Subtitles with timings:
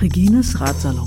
[0.00, 1.06] Regines Ratsalon.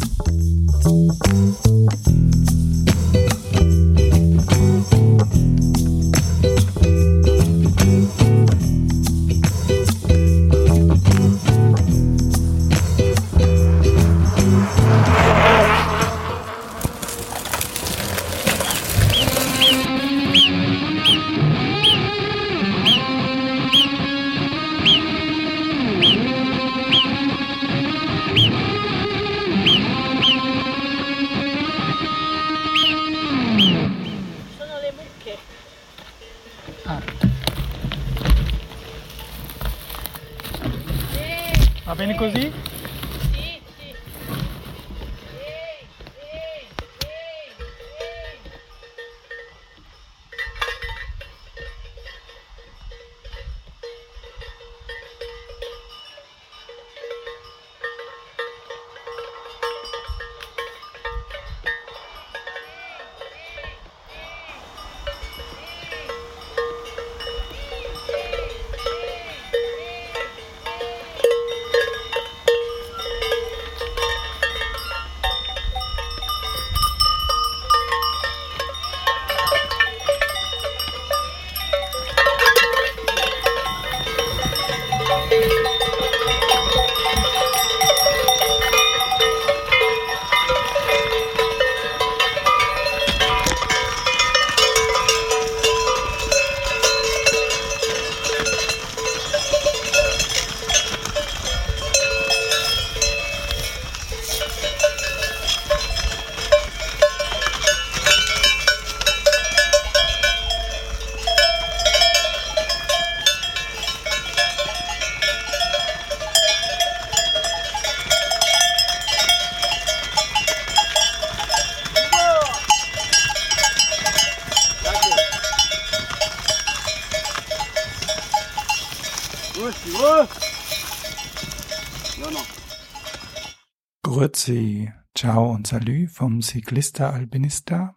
[135.64, 137.96] Und salü vom Cyclista Albinista.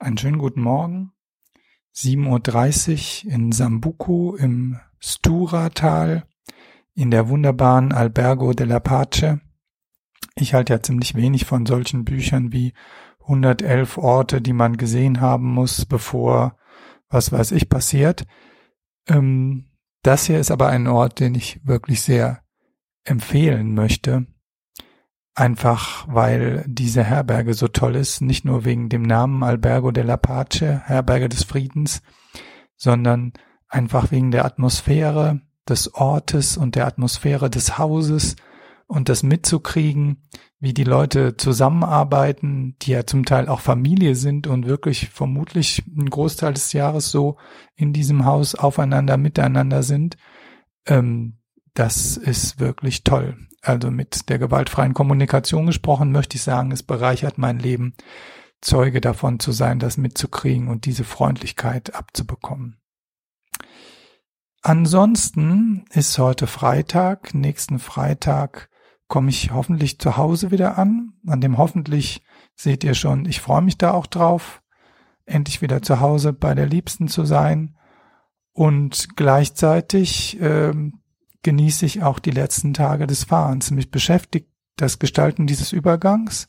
[0.00, 1.12] Einen schönen guten Morgen.
[1.94, 6.26] 7.30 Uhr in Sambuco im Stura-Tal
[6.94, 9.38] in der wunderbaren Albergo della Pace.
[10.34, 12.72] Ich halte ja ziemlich wenig von solchen Büchern wie
[13.20, 16.56] 111 Orte, die man gesehen haben muss, bevor
[17.08, 18.26] was weiß ich passiert.
[19.06, 19.66] Ähm,
[20.02, 22.42] das hier ist aber ein Ort, den ich wirklich sehr
[23.04, 24.26] empfehlen möchte.
[25.34, 30.82] Einfach weil diese Herberge so toll ist, nicht nur wegen dem Namen Albergo della Pace,
[30.86, 32.02] Herberge des Friedens,
[32.76, 33.32] sondern
[33.68, 38.36] einfach wegen der Atmosphäre des Ortes und der Atmosphäre des Hauses
[38.86, 40.22] und das mitzukriegen,
[40.60, 46.10] wie die Leute zusammenarbeiten, die ja zum Teil auch Familie sind und wirklich vermutlich einen
[46.10, 47.36] Großteil des Jahres so
[47.74, 50.16] in diesem Haus aufeinander, miteinander sind.
[50.86, 51.38] Ähm,
[51.74, 53.36] das ist wirklich toll.
[53.64, 57.94] Also mit der gewaltfreien Kommunikation gesprochen, möchte ich sagen, es bereichert mein Leben,
[58.60, 62.78] Zeuge davon zu sein, das mitzukriegen und diese Freundlichkeit abzubekommen.
[64.62, 67.34] Ansonsten ist heute Freitag.
[67.34, 68.70] Nächsten Freitag
[69.08, 71.12] komme ich hoffentlich zu Hause wieder an.
[71.26, 72.22] An dem hoffentlich
[72.56, 74.62] seht ihr schon, ich freue mich da auch drauf,
[75.26, 77.76] endlich wieder zu Hause bei der Liebsten zu sein.
[78.52, 81.00] Und gleichzeitig ähm,
[81.44, 83.70] genieße ich auch die letzten Tage des Fahrens.
[83.70, 86.48] Mich beschäftigt das Gestalten dieses Übergangs.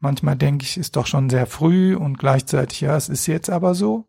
[0.00, 3.76] Manchmal denke ich, ist doch schon sehr früh und gleichzeitig, ja, es ist jetzt aber
[3.76, 4.08] so.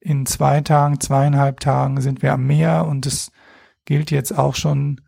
[0.00, 3.30] In zwei Tagen, zweieinhalb Tagen sind wir am Meer und es
[3.84, 5.02] gilt jetzt auch schon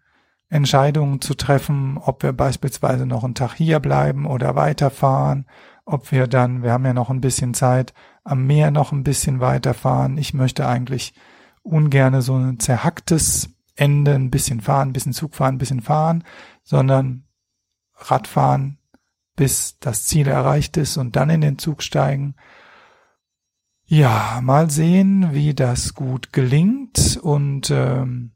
[0.50, 5.47] Entscheidungen zu treffen, ob wir beispielsweise noch einen Tag hier bleiben oder weiterfahren,
[5.87, 7.94] ob wir dann, wir haben ja noch ein bisschen Zeit,
[8.25, 10.19] am Meer noch ein bisschen weiterfahren.
[10.19, 11.14] Ich möchte eigentlich
[11.62, 16.25] ungerne so ein zerhacktes Ende, ein bisschen fahren, ein bisschen Zug fahren, ein bisschen fahren,
[16.62, 17.25] sondern
[17.97, 18.79] Radfahren,
[19.37, 22.35] bis das Ziel erreicht ist und dann in den Zug steigen.
[23.87, 28.32] Ja, mal sehen, wie das gut gelingt und ähm,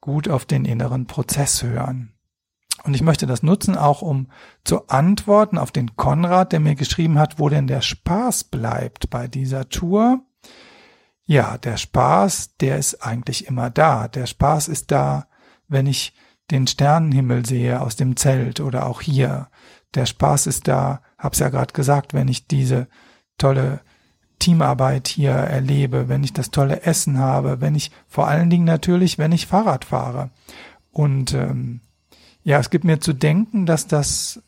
[0.00, 2.14] gut auf den inneren Prozess hören.
[2.84, 4.28] Und ich möchte das nutzen, auch um
[4.62, 9.26] zu antworten auf den Konrad, der mir geschrieben hat, wo denn der Spaß bleibt bei
[9.26, 10.20] dieser Tour.
[11.26, 14.08] Ja, der Spaß, der ist eigentlich immer da.
[14.08, 15.26] Der Spaß ist da,
[15.68, 16.12] wenn ich
[16.50, 19.48] den Sternenhimmel sehe aus dem Zelt oder auch hier.
[19.94, 22.88] Der Spaß ist da, hab's ja gerade gesagt, wenn ich diese
[23.38, 23.80] tolle
[24.38, 29.16] Teamarbeit hier erlebe, wenn ich das tolle Essen habe, wenn ich vor allen Dingen natürlich,
[29.16, 30.30] wenn ich Fahrrad fahre.
[30.90, 31.80] Und ähm,
[32.42, 34.42] ja, es gibt mir zu denken, dass das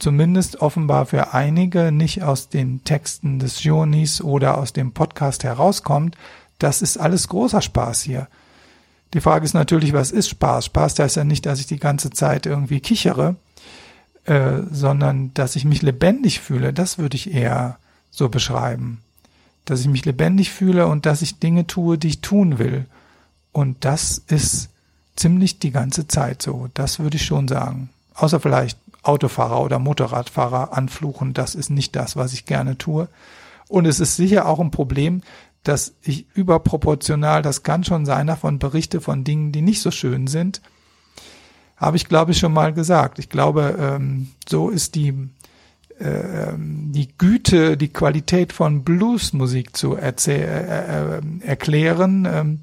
[0.00, 6.16] zumindest offenbar für einige nicht aus den Texten des Jonis oder aus dem Podcast herauskommt.
[6.58, 8.26] Das ist alles großer Spaß hier.
[9.14, 10.66] Die Frage ist natürlich, was ist Spaß?
[10.66, 13.36] Spaß heißt ja nicht, dass ich die ganze Zeit irgendwie kichere,
[14.24, 16.72] äh, sondern dass ich mich lebendig fühle.
[16.72, 17.78] Das würde ich eher
[18.10, 19.02] so beschreiben.
[19.64, 22.86] Dass ich mich lebendig fühle und dass ich Dinge tue, die ich tun will.
[23.52, 24.70] Und das ist
[25.16, 26.68] ziemlich die ganze Zeit so.
[26.74, 27.90] Das würde ich schon sagen.
[28.14, 31.32] Außer vielleicht Autofahrer oder Motorradfahrer anfluchen.
[31.32, 33.08] Das ist nicht das, was ich gerne tue.
[33.68, 35.22] Und es ist sicher auch ein Problem,
[35.62, 40.26] dass ich überproportional, das kann schon sein, davon berichte von Dingen, die nicht so schön
[40.26, 40.60] sind.
[41.76, 43.18] Habe ich, glaube ich, schon mal gesagt.
[43.18, 45.30] Ich glaube, ähm, so ist die,
[45.98, 52.28] äh, die Güte, die Qualität von Bluesmusik zu äh, äh, erklären.
[52.30, 52.60] Ähm,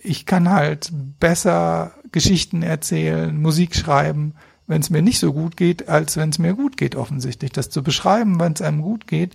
[0.00, 0.90] ich kann halt
[1.20, 4.34] besser Geschichten erzählen, Musik schreiben,
[4.68, 7.50] wenn es mir nicht so gut geht, als wenn es mir gut geht, offensichtlich.
[7.50, 9.34] Das zu beschreiben, wenn es einem gut geht,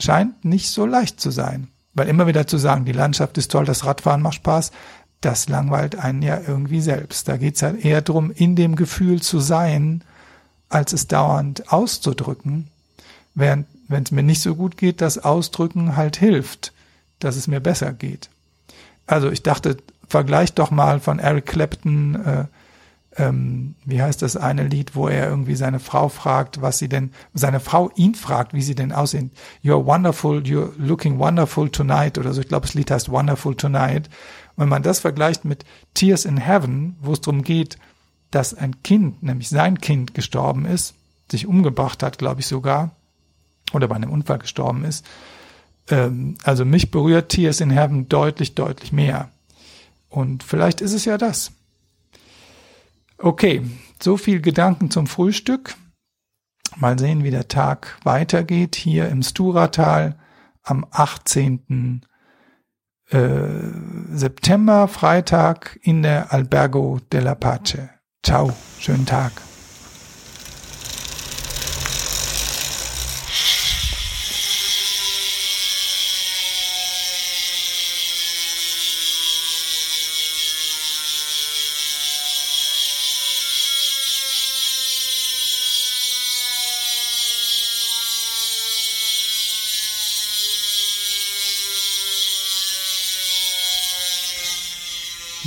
[0.00, 1.68] scheint nicht so leicht zu sein.
[1.94, 4.70] Weil immer wieder zu sagen, die Landschaft ist toll, das Radfahren macht Spaß,
[5.20, 7.26] das langweilt einen ja irgendwie selbst.
[7.26, 10.04] Da geht's halt eher drum, in dem Gefühl zu sein,
[10.68, 12.68] als es dauernd auszudrücken.
[13.34, 16.72] Während, wenn es mir nicht so gut geht, das Ausdrücken halt hilft,
[17.18, 18.30] dass es mir besser geht.
[19.08, 22.44] Also ich dachte, vergleich doch mal von Eric Clapton, äh,
[23.18, 27.10] ähm, wie heißt das eine Lied, wo er irgendwie seine Frau fragt, was sie denn,
[27.34, 29.32] seine Frau ihn fragt, wie sie denn aussehen.
[29.62, 32.40] You're wonderful, you're looking wonderful tonight oder so.
[32.40, 34.08] Ich glaube, das Lied heißt Wonderful Tonight.
[34.56, 37.76] Wenn man das vergleicht mit Tears in Heaven, wo es darum geht,
[38.30, 40.94] dass ein Kind, nämlich sein Kind gestorben ist,
[41.30, 42.92] sich umgebracht hat, glaube ich sogar,
[43.72, 45.04] oder bei einem Unfall gestorben ist,
[45.90, 49.30] ähm, also mich berührt Tears in Heaven deutlich, deutlich mehr.
[50.08, 51.52] Und vielleicht ist es ja das.
[53.20, 53.62] Okay,
[54.00, 55.74] so viel Gedanken zum Frühstück.
[56.76, 60.16] Mal sehen, wie der Tag weitergeht hier im Sturatal
[60.62, 62.02] am 18.
[63.10, 63.18] Äh,
[64.12, 67.88] September, Freitag in der Albergo della Pace.
[68.22, 69.47] Ciao, schönen Tag.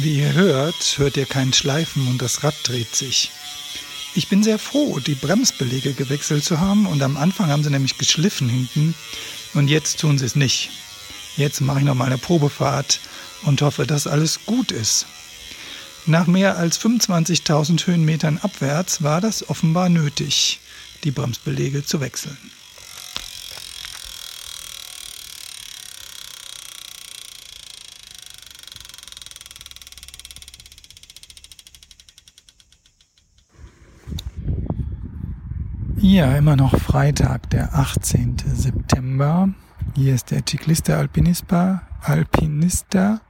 [0.04, 3.30] Wie ihr hört, hört ihr kein Schleifen und das Rad dreht sich.
[4.16, 8.00] Ich bin sehr froh, die Bremsbeläge gewechselt zu haben und am Anfang haben sie nämlich
[8.00, 8.96] geschliffen hinten
[9.54, 10.72] und jetzt tun sie es nicht.
[11.38, 13.00] Jetzt mache ich noch mal eine Probefahrt
[13.44, 15.06] und hoffe, dass alles gut ist.
[16.08, 20.62] Nach mehr als 25.000 Höhenmetern abwärts war das offenbar nötig,
[21.04, 22.40] die Bremsbeläge zu wechseln.
[36.04, 38.38] Ja, immer noch Freitag, der 18.
[38.52, 39.50] September.
[39.94, 43.22] Hier ist der Ciclista Alpinista, Alpinista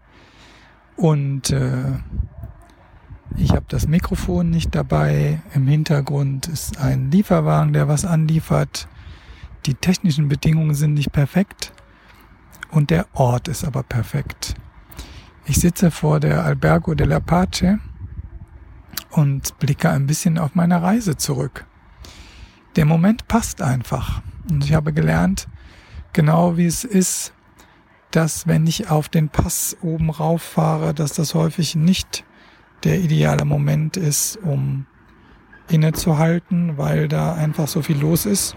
[0.95, 1.99] und äh,
[3.35, 5.41] ich habe das Mikrofon nicht dabei.
[5.53, 8.87] Im Hintergrund ist ein Lieferwagen, der was anliefert.
[9.65, 11.73] Die technischen Bedingungen sind nicht perfekt
[12.71, 14.55] und der Ort ist aber perfekt.
[15.43, 17.77] Ich sitze vor der Albergo della Pace
[19.09, 21.65] und blicke ein bisschen auf meine Reise zurück
[22.75, 24.21] der Moment passt einfach.
[24.49, 25.47] Und ich habe gelernt,
[26.13, 27.33] genau wie es ist,
[28.11, 32.25] dass wenn ich auf den Pass oben rauf fahre, dass das häufig nicht
[32.83, 34.85] der ideale Moment ist, um
[35.69, 38.55] innezuhalten, weil da einfach so viel los ist,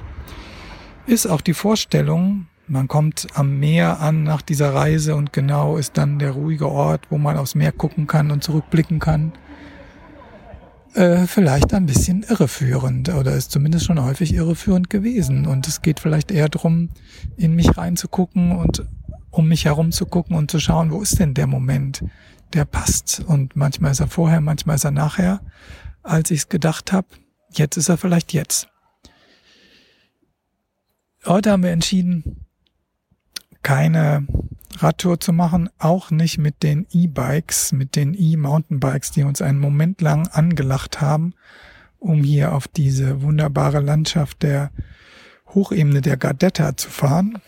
[1.06, 5.98] ist auch die Vorstellung, man kommt am Meer an nach dieser Reise und genau ist
[5.98, 9.32] dann der ruhige Ort, wo man aufs Meer gucken kann und zurückblicken kann
[10.94, 15.46] äh, vielleicht ein bisschen irreführend oder ist zumindest schon häufig irreführend gewesen.
[15.46, 16.90] Und es geht vielleicht eher darum,
[17.36, 18.86] in mich reinzugucken und
[19.30, 22.04] um mich herum zu gucken und zu schauen, wo ist denn der Moment,
[22.52, 23.22] der passt.
[23.26, 25.40] Und manchmal ist er vorher, manchmal ist er nachher,
[26.02, 27.08] als ich es gedacht habe.
[27.50, 28.68] Jetzt ist er vielleicht jetzt.
[31.26, 32.43] Heute haben wir entschieden,
[33.64, 34.26] keine
[34.76, 40.00] Radtour zu machen, auch nicht mit den E-Bikes, mit den E-Mountainbikes, die uns einen Moment
[40.00, 41.34] lang angelacht haben,
[41.98, 44.70] um hier auf diese wunderbare Landschaft der
[45.48, 47.38] Hochebene der Gardetta zu fahren.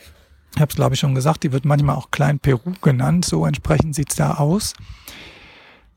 [0.54, 3.44] Ich habe es, glaube ich, schon gesagt, die wird manchmal auch Klein Peru genannt, so
[3.44, 4.72] entsprechend sieht's da aus.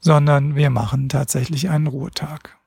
[0.02, 2.58] Sondern wir machen tatsächlich einen Ruhetag.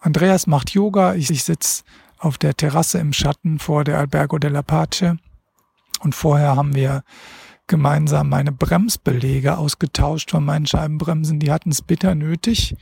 [0.00, 1.82] Andreas macht Yoga, ich, ich sitze
[2.18, 5.16] auf der Terrasse im Schatten vor der Albergo della Pace.
[6.04, 7.02] Und vorher haben wir
[7.66, 11.40] gemeinsam meine Bremsbelege ausgetauscht von meinen Scheibenbremsen.
[11.40, 12.76] Die hatten es bitter nötig.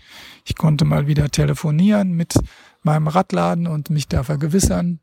[0.45, 2.35] Ich konnte mal wieder telefonieren mit
[2.83, 4.99] meinem Radladen und mich da vergewissern.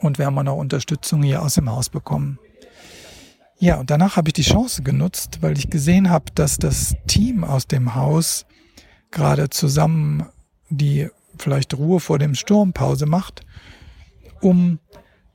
[0.00, 2.38] Und wir haben auch noch Unterstützung hier aus dem Haus bekommen.
[3.58, 7.44] Ja, und danach habe ich die Chance genutzt, weil ich gesehen habe, dass das Team
[7.44, 8.46] aus dem Haus
[9.10, 10.26] gerade zusammen
[10.70, 13.42] die vielleicht Ruhe vor dem Sturm Pause macht,
[14.40, 14.78] um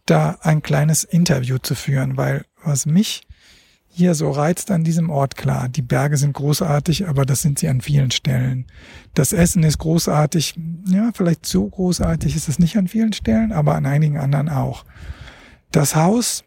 [0.05, 3.27] da ein kleines Interview zu führen, weil was mich
[3.88, 7.69] hier so reizt an diesem Ort, klar, die Berge sind großartig, aber das sind sie
[7.69, 8.65] an vielen Stellen.
[9.13, 10.55] Das Essen ist großartig,
[10.89, 14.83] ja, vielleicht so großartig ist es nicht an vielen Stellen, aber an einigen anderen auch.
[15.71, 16.43] Das Haus,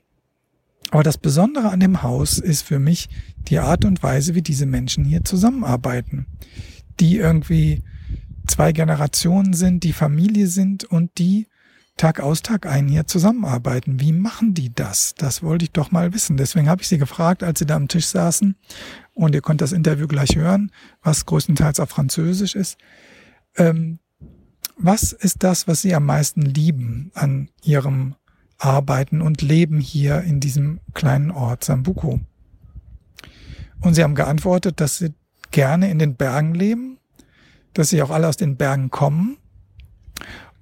[0.91, 3.09] aber das Besondere an dem Haus ist für mich
[3.49, 6.27] die Art und Weise, wie diese Menschen hier zusammenarbeiten,
[7.01, 7.83] die irgendwie
[8.47, 11.47] zwei Generationen sind, die Familie sind und die
[11.99, 14.01] Tag aus, Tag ein hier zusammenarbeiten.
[14.01, 15.15] Wie machen die das?
[15.17, 16.37] Das wollte ich doch mal wissen.
[16.37, 18.57] Deswegen habe ich sie gefragt, als sie da am Tisch saßen.
[19.15, 20.71] Und ihr könnt das Interview gleich hören,
[21.03, 22.79] was größtenteils auf Französisch ist.
[23.57, 23.99] Ähm,
[24.77, 28.15] was ist das, was sie am meisten lieben an ihrem
[28.59, 32.21] Arbeiten und Leben hier in diesem kleinen Ort Sambuco?
[33.81, 35.15] Und sie haben geantwortet, dass sie
[35.51, 36.99] gerne in den Bergen leben,
[37.75, 39.37] dass sie auch alle aus den Bergen kommen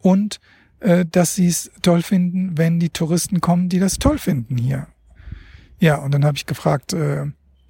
[0.01, 0.41] und
[0.87, 4.87] äh, dass sie es toll finden, wenn die Touristen kommen, die das toll finden hier.
[5.81, 7.27] Ja, und dann habe ich gefragt, äh,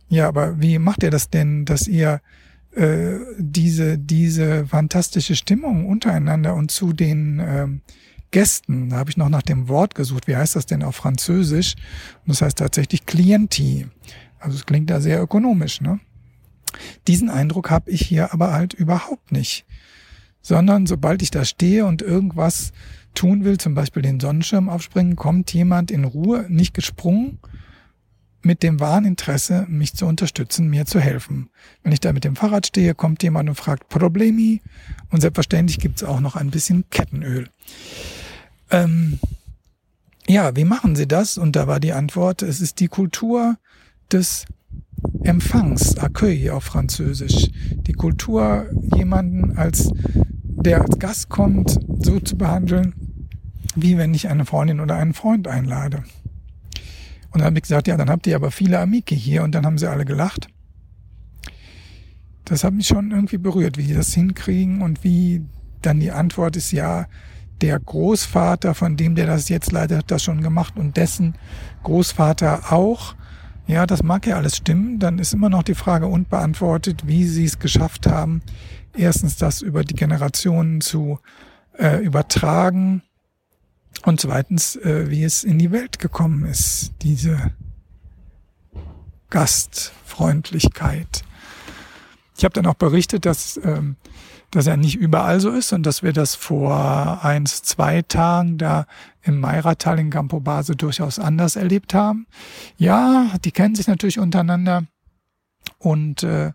[0.09, 2.21] ja, aber wie macht ihr das denn, dass ihr
[2.73, 7.67] äh, diese, diese fantastische Stimmung untereinander und zu den äh,
[8.33, 11.75] Gästen, da habe ich noch nach dem Wort gesucht, wie heißt das denn auf Französisch?
[12.27, 13.87] Und das heißt tatsächlich Clienti.
[14.39, 16.01] Also es klingt da sehr ökonomisch, ne?
[17.07, 19.65] Diesen Eindruck habe ich hier aber halt überhaupt nicht.
[20.43, 22.73] Sondern sobald ich da stehe und irgendwas
[23.17, 27.39] tun will, zum Beispiel den Sonnenschirm aufspringen, kommt jemand in Ruhe, nicht gesprungen,
[28.43, 31.51] mit dem wahren Interesse, mich zu unterstützen, mir zu helfen.
[31.83, 34.63] Wenn ich da mit dem Fahrrad stehe, kommt jemand und fragt Problemi
[35.11, 37.49] und selbstverständlich gibt's auch noch ein bisschen Kettenöl.
[38.71, 39.19] Ähm,
[40.29, 41.39] ja, wie machen Sie das?
[41.39, 43.57] Und da war die Antwort, es ist die Kultur
[44.13, 44.47] des
[45.23, 47.51] Empfangs, Accueil auf Französisch.
[47.53, 53.06] Die Kultur, jemanden als, der als Gast kommt, so zu behandeln,
[53.77, 56.03] wie wenn ich eine Freundin oder einen Freund einlade.
[57.31, 59.67] Und dann habe ich gesagt, ja, dann habt ihr aber viele Amike hier und dann
[59.67, 60.49] haben sie alle gelacht.
[62.47, 65.45] Das hat mich schon irgendwie berührt, wie die das hinkriegen und wie
[65.83, 67.07] dann die Antwort ist, ja,
[67.61, 71.35] der Großvater, von dem der das jetzt leider hat das schon gemacht und dessen
[71.83, 73.15] Großvater auch.
[73.67, 74.99] Ja, das mag ja alles stimmen.
[74.99, 78.43] Dann ist immer noch die Frage unbeantwortet, wie sie es geschafft haben,
[78.97, 81.19] erstens das über die Generationen zu
[81.79, 83.03] äh, übertragen
[84.05, 87.53] und zweitens, äh, wie es in die Welt gekommen ist, diese
[89.31, 91.25] Gastfreundlichkeit.
[92.37, 93.97] Ich habe dann auch berichtet, dass, ähm,
[94.51, 98.87] dass er nicht überall so ist und dass wir das vor eins, zwei Tagen da
[99.23, 102.27] im Meiratal in Campobase durchaus anders erlebt haben.
[102.77, 104.85] Ja, die kennen sich natürlich untereinander
[105.79, 106.53] und äh,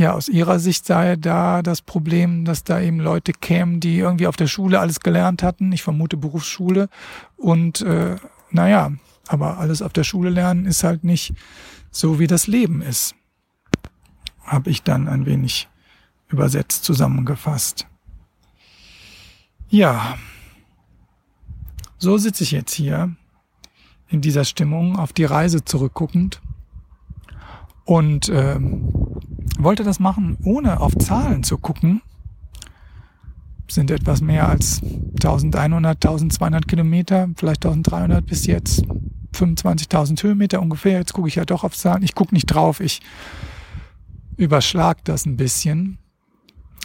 [0.00, 4.26] ja, aus ihrer Sicht sei da das Problem, dass da eben Leute kämen, die irgendwie
[4.26, 5.70] auf der Schule alles gelernt hatten.
[5.72, 6.88] Ich vermute Berufsschule.
[7.36, 8.16] Und äh,
[8.50, 8.92] naja,
[9.28, 11.34] aber alles auf der Schule lernen ist halt nicht
[11.90, 13.14] so, wie das Leben ist.
[14.42, 15.68] Habe ich dann ein wenig
[16.28, 17.86] übersetzt zusammengefasst.
[19.68, 20.16] Ja,
[21.98, 23.14] so sitze ich jetzt hier
[24.08, 26.40] in dieser Stimmung auf die Reise zurückguckend
[27.84, 28.99] und ähm,
[29.58, 32.02] wollte das machen, ohne auf Zahlen zu gucken.
[33.68, 38.82] Sind etwas mehr als 1100, 1200 Kilometer, vielleicht 1300 bis jetzt,
[39.34, 40.98] 25.000 Höhenmeter ungefähr.
[40.98, 42.02] Jetzt gucke ich ja doch auf Zahlen.
[42.02, 43.00] Ich gucke nicht drauf, ich
[44.36, 45.98] überschlag das ein bisschen,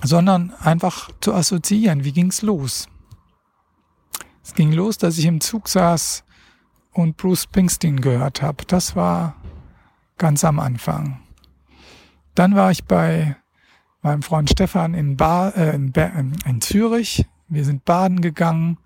[0.03, 2.03] sondern einfach zu assoziieren.
[2.03, 2.87] Wie ging's los?
[4.43, 6.23] Es ging los, dass ich im Zug saß
[6.93, 8.63] und Bruce Springsteen gehört habe.
[8.67, 9.35] Das war
[10.17, 11.24] ganz am Anfang.
[12.35, 13.35] Dann war ich bei
[14.01, 15.93] meinem Freund Stefan in, ba äh, in,
[16.45, 17.25] in Zürich.
[17.47, 18.77] Wir sind baden gegangen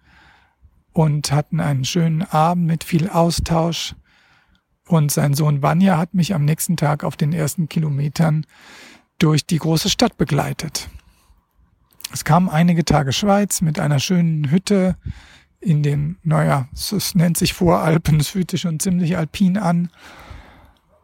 [0.94, 3.96] und hatten einen schönen Abend mit viel Austausch.
[4.88, 8.46] Und sein Sohn Vanya hat mich am nächsten Tag auf den ersten Kilometern
[9.20, 10.90] durch die große Stadt begleitet.
[12.12, 14.96] Es kamen einige Tage Schweiz mit einer schönen Hütte
[15.60, 19.92] in den, naja, es nennt sich Voralpen, es fühlt schon ziemlich alpin an.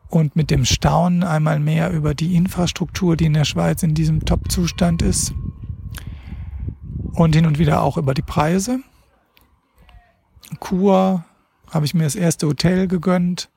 [0.09, 4.25] Und mit dem Staunen einmal mehr über die Infrastruktur, die in der Schweiz in diesem
[4.25, 5.33] Top-Zustand ist.
[7.13, 8.79] Und hin und wieder auch über die Preise.
[10.59, 11.25] Kur
[11.71, 13.49] habe ich mir das erste Hotel gegönnt,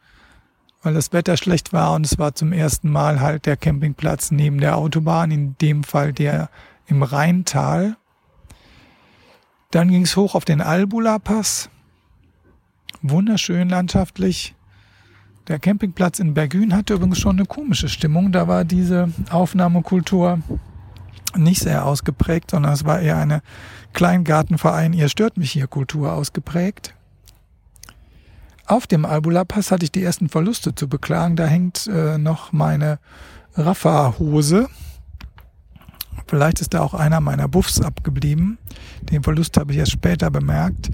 [0.82, 4.58] weil das Wetter schlecht war und es war zum ersten Mal halt der Campingplatz neben
[4.58, 6.50] der Autobahn, in dem Fall der
[6.86, 7.96] im Rheintal.
[9.70, 11.68] Dann ging es hoch auf den Albula-Pass.
[13.02, 14.54] Wunderschön landschaftlich.
[15.48, 18.32] Der Campingplatz in Bergün hatte übrigens schon eine komische Stimmung.
[18.32, 20.40] Da war diese Aufnahmekultur
[21.36, 23.42] nicht sehr ausgeprägt, sondern es war eher eine
[23.94, 26.94] Kleingartenverein, ihr stört mich hier Kultur ausgeprägt.
[28.66, 31.36] Auf dem Albula-Pass hatte ich die ersten Verluste zu beklagen.
[31.36, 32.98] Da hängt äh, noch meine
[33.54, 34.68] Rafa-Hose
[36.28, 38.58] Vielleicht ist da auch einer meiner Buffs abgeblieben.
[39.10, 40.90] Den Verlust habe ich erst später bemerkt.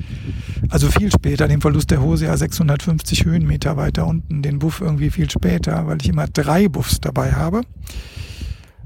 [0.70, 4.42] Also viel später, den Verlust der Hose ja 650 Höhenmeter weiter unten.
[4.42, 7.62] Den Buff irgendwie viel später, weil ich immer drei Buffs dabei habe.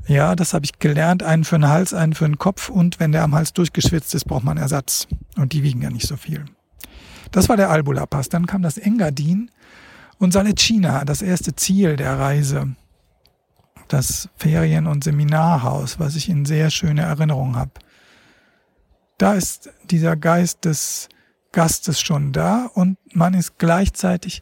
[0.07, 1.23] Ja, das habe ich gelernt.
[1.23, 2.71] Einen für den Hals, einen für den Kopf.
[2.71, 5.07] Und wenn der am Hals durchgeschwitzt ist, braucht man Ersatz.
[5.37, 6.47] Und die wiegen ja nicht so viel.
[7.31, 8.31] Das war der Albula-Pass.
[8.31, 9.50] Dann kam das Engadin
[10.17, 12.75] und Salecina, das erste Ziel der Reise
[13.88, 17.73] das Ferien- und Seminarhaus, was ich in sehr schöne Erinnerung habe.
[19.18, 21.09] Da ist dieser Geist des
[21.52, 24.40] Gastes schon da und man ist gleichzeitig,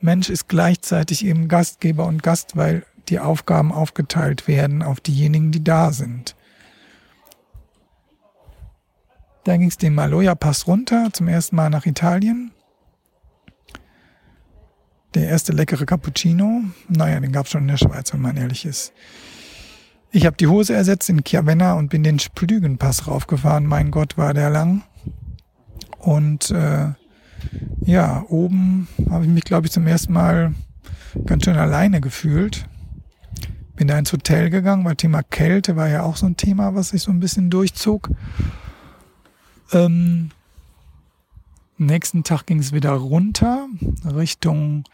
[0.00, 5.64] Mensch ist gleichzeitig eben Gastgeber und Gast, weil die Aufgaben aufgeteilt werden auf diejenigen, die
[5.64, 6.36] da sind.
[9.44, 12.50] Da ging es den Maloja-Pass runter, zum ersten Mal nach Italien.
[15.16, 18.66] Der erste leckere Cappuccino, naja, den gab es schon in der Schweiz, wenn man ehrlich
[18.66, 18.92] ist.
[20.10, 23.64] Ich habe die Hose ersetzt in Chiavenna und bin den Splügenpass raufgefahren.
[23.64, 24.82] Mein Gott, war der lang.
[26.00, 26.88] Und äh,
[27.80, 30.54] ja, oben habe ich mich, glaube ich, zum ersten Mal
[31.24, 32.68] ganz schön alleine gefühlt.
[33.74, 36.90] Bin da ins Hotel gegangen, weil Thema Kälte war ja auch so ein Thema, was
[36.90, 38.10] sich so ein bisschen durchzog.
[39.72, 40.28] Ähm,
[41.78, 43.66] nächsten Tag ging es wieder runter
[44.04, 44.84] Richtung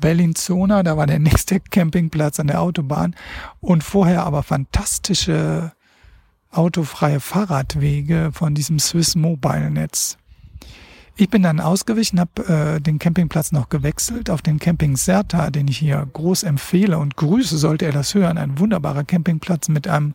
[0.00, 3.14] Bellinzona, da war der nächste Campingplatz an der Autobahn
[3.60, 5.72] und vorher aber fantastische
[6.50, 10.16] autofreie Fahrradwege von diesem Swiss Mobile Netz.
[11.20, 15.66] Ich bin dann ausgewichen, habe äh, den Campingplatz noch gewechselt auf den Camping Serta, den
[15.66, 18.38] ich hier groß empfehle und grüße, sollte er das hören.
[18.38, 20.14] Ein wunderbarer Campingplatz mit einem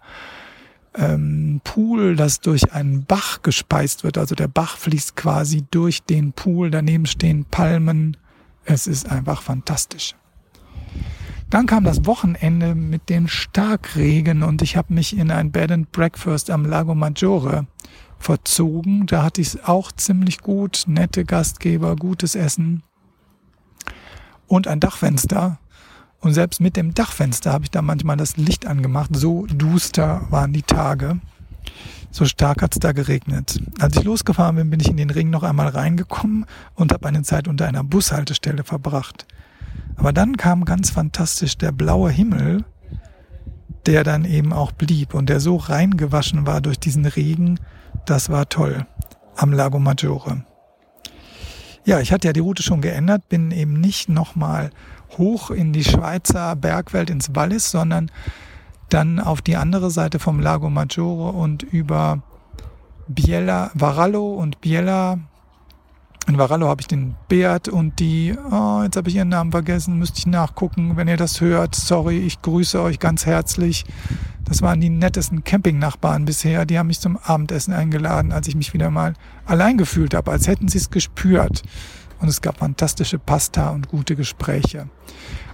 [0.96, 4.18] ähm, Pool, das durch einen Bach gespeist wird.
[4.18, 6.72] Also der Bach fließt quasi durch den Pool.
[6.72, 8.16] Daneben stehen Palmen,
[8.66, 10.16] es ist einfach fantastisch.
[11.50, 15.92] Dann kam das Wochenende mit den Starkregen und ich habe mich in ein Bed and
[15.92, 17.68] Breakfast am Lago Maggiore
[18.18, 19.06] verzogen.
[19.06, 22.82] Da hatte ich es auch ziemlich gut, nette Gastgeber, gutes Essen
[24.48, 25.60] und ein Dachfenster.
[26.20, 29.10] Und selbst mit dem Dachfenster habe ich da manchmal das Licht angemacht.
[29.14, 31.20] So duster waren die Tage.
[32.14, 33.60] So stark hat es da geregnet.
[33.80, 36.46] Als ich losgefahren bin, bin ich in den Ring noch einmal reingekommen
[36.76, 39.26] und habe eine Zeit unter einer Bushaltestelle verbracht.
[39.96, 42.66] Aber dann kam ganz fantastisch der blaue Himmel,
[43.88, 47.60] der dann eben auch blieb und der so reingewaschen war durch diesen Regen,
[48.06, 48.86] das war toll
[49.36, 50.44] am Lago Maggiore.
[51.84, 54.70] Ja, ich hatte ja die Route schon geändert, bin eben nicht nochmal
[55.18, 58.12] hoch in die Schweizer Bergwelt ins Wallis, sondern
[58.94, 62.22] dann auf die andere Seite vom Lago Maggiore und über
[63.08, 65.18] Biella, Varallo und Biella.
[66.28, 69.98] In Varallo habe ich den Beat und die, oh, jetzt habe ich ihren Namen vergessen,
[69.98, 71.76] müsste ich nachgucken, wenn ihr das hört.
[71.76, 73.84] Sorry, ich grüße euch ganz herzlich.
[74.46, 76.66] Das waren die nettesten Campingnachbarn bisher.
[76.66, 79.14] Die haben mich zum Abendessen eingeladen, als ich mich wieder mal
[79.46, 81.64] allein gefühlt habe, als hätten sie es gespürt.
[82.20, 84.88] Und es gab fantastische Pasta und gute Gespräche.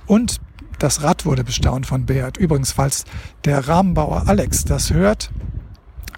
[0.06, 0.40] Und
[0.80, 2.38] das Rad wurde bestaunt von Beat.
[2.38, 3.06] Übrigens, falls
[3.46, 5.32] der Rahmenbauer Alex das hört,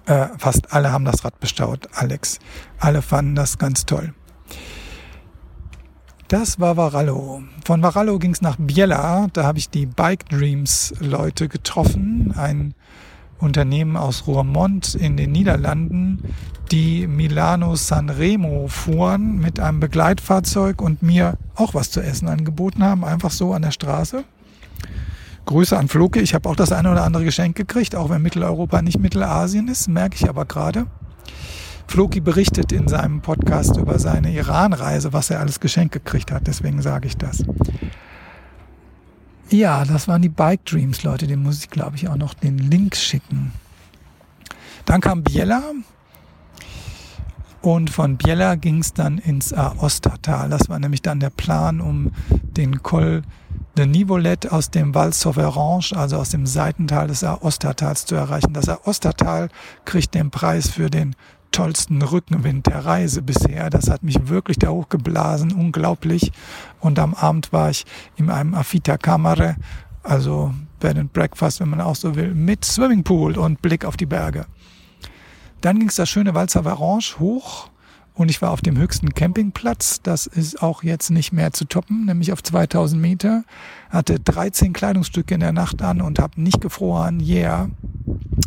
[0.05, 2.39] äh, fast alle haben das Rad bestaunt, Alex.
[2.79, 4.13] Alle fanden das ganz toll.
[6.27, 7.43] Das war Varallo.
[7.65, 9.27] Von Varallo ging es nach Biella.
[9.33, 12.33] Da habe ich die Bike Dreams Leute getroffen.
[12.37, 12.73] Ein
[13.41, 16.19] Unternehmen aus Roermond in den Niederlanden,
[16.71, 23.03] die Milano Sanremo fuhren mit einem Begleitfahrzeug und mir auch was zu essen angeboten haben,
[23.03, 24.23] einfach so an der Straße.
[25.45, 26.21] Grüße an Floke.
[26.21, 29.87] Ich habe auch das eine oder andere Geschenk gekriegt, auch wenn Mitteleuropa nicht Mittelasien ist,
[29.87, 30.87] merke ich aber gerade.
[31.87, 36.47] Floki berichtet in seinem Podcast über seine Iran-Reise, was er alles geschenkt gekriegt hat.
[36.47, 37.43] Deswegen sage ich das.
[39.49, 41.27] Ja, das waren die Bike Dreams, Leute.
[41.27, 43.51] Den muss ich, glaube ich, auch noch den Link schicken.
[44.85, 45.61] Dann kam Biella.
[47.61, 50.49] Und von Biella ging es dann ins Aostatal.
[50.49, 53.21] Das war nämlich dann der Plan, um den Col
[53.77, 58.53] de Nivolet aus dem Val Sauverange, also aus dem Seitental des Aostatals zu erreichen.
[58.53, 59.49] Das Aostatal
[59.85, 61.15] kriegt den Preis für den
[61.51, 63.69] tollsten Rückenwind der Reise bisher.
[63.69, 66.31] Das hat mich wirklich da hochgeblasen, unglaublich.
[66.79, 69.55] Und am Abend war ich in einem Afita Kamare,
[70.01, 74.05] also Bed and Breakfast, wenn man auch so will, mit Swimmingpool und Blick auf die
[74.05, 74.45] Berge.
[75.61, 77.69] Dann ging es das schöne Walzer Varange hoch
[78.13, 80.01] und ich war auf dem höchsten Campingplatz.
[80.01, 83.43] Das ist auch jetzt nicht mehr zu toppen, nämlich auf 2000 Meter.
[83.89, 87.19] Hatte 13 Kleidungsstücke in der Nacht an und habe nicht gefroren.
[87.19, 87.69] Yeah.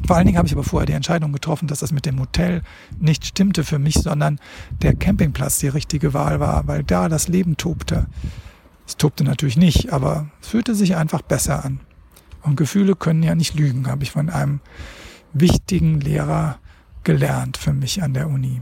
[0.07, 2.63] Vor allen Dingen habe ich aber vorher die Entscheidung getroffen, dass das mit dem Hotel
[2.99, 4.39] nicht stimmte für mich, sondern
[4.83, 8.07] der Campingplatz die richtige Wahl war, weil da das Leben tobte.
[8.87, 11.81] Es tobte natürlich nicht, aber es fühlte sich einfach besser an.
[12.43, 14.61] Und Gefühle können ja nicht lügen, habe ich von einem
[15.33, 16.59] wichtigen Lehrer
[17.05, 18.61] gelernt für mich an der Uni.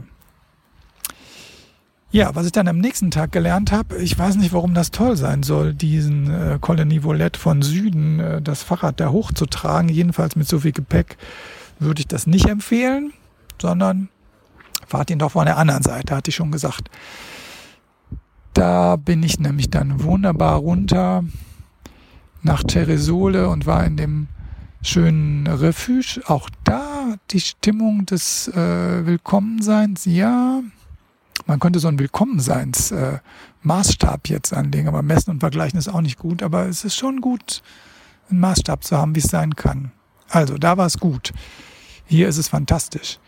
[2.11, 5.17] Ja, was ich dann am nächsten Tag gelernt habe, ich weiß nicht, warum das toll
[5.17, 9.89] sein soll, diesen äh, Colony Volette von Süden, äh, das Fahrrad da hochzutragen.
[9.89, 11.17] Jedenfalls mit so viel Gepäck
[11.79, 13.13] würde ich das nicht empfehlen,
[13.59, 14.09] sondern
[14.85, 16.91] fahrt ihn doch von der anderen Seite, hatte ich schon gesagt.
[18.53, 21.23] Da bin ich nämlich dann wunderbar runter
[22.43, 24.27] nach Ceresole und war in dem
[24.83, 26.21] schönen Refuge.
[26.27, 30.61] Auch da die Stimmung des äh, Willkommenseins, ja.
[31.45, 33.19] Man könnte so einen Willkommenseins äh,
[34.27, 36.43] jetzt anlegen, aber messen und vergleichen ist auch nicht gut.
[36.43, 37.63] Aber es ist schon gut,
[38.29, 39.91] einen Maßstab zu haben, wie es sein kann.
[40.29, 41.33] Also, da war es gut.
[42.05, 43.19] Hier ist es fantastisch.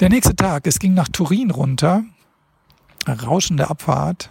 [0.00, 2.04] Der nächste Tag, es ging nach Turin runter.
[3.06, 4.30] Rauschende Abfahrt.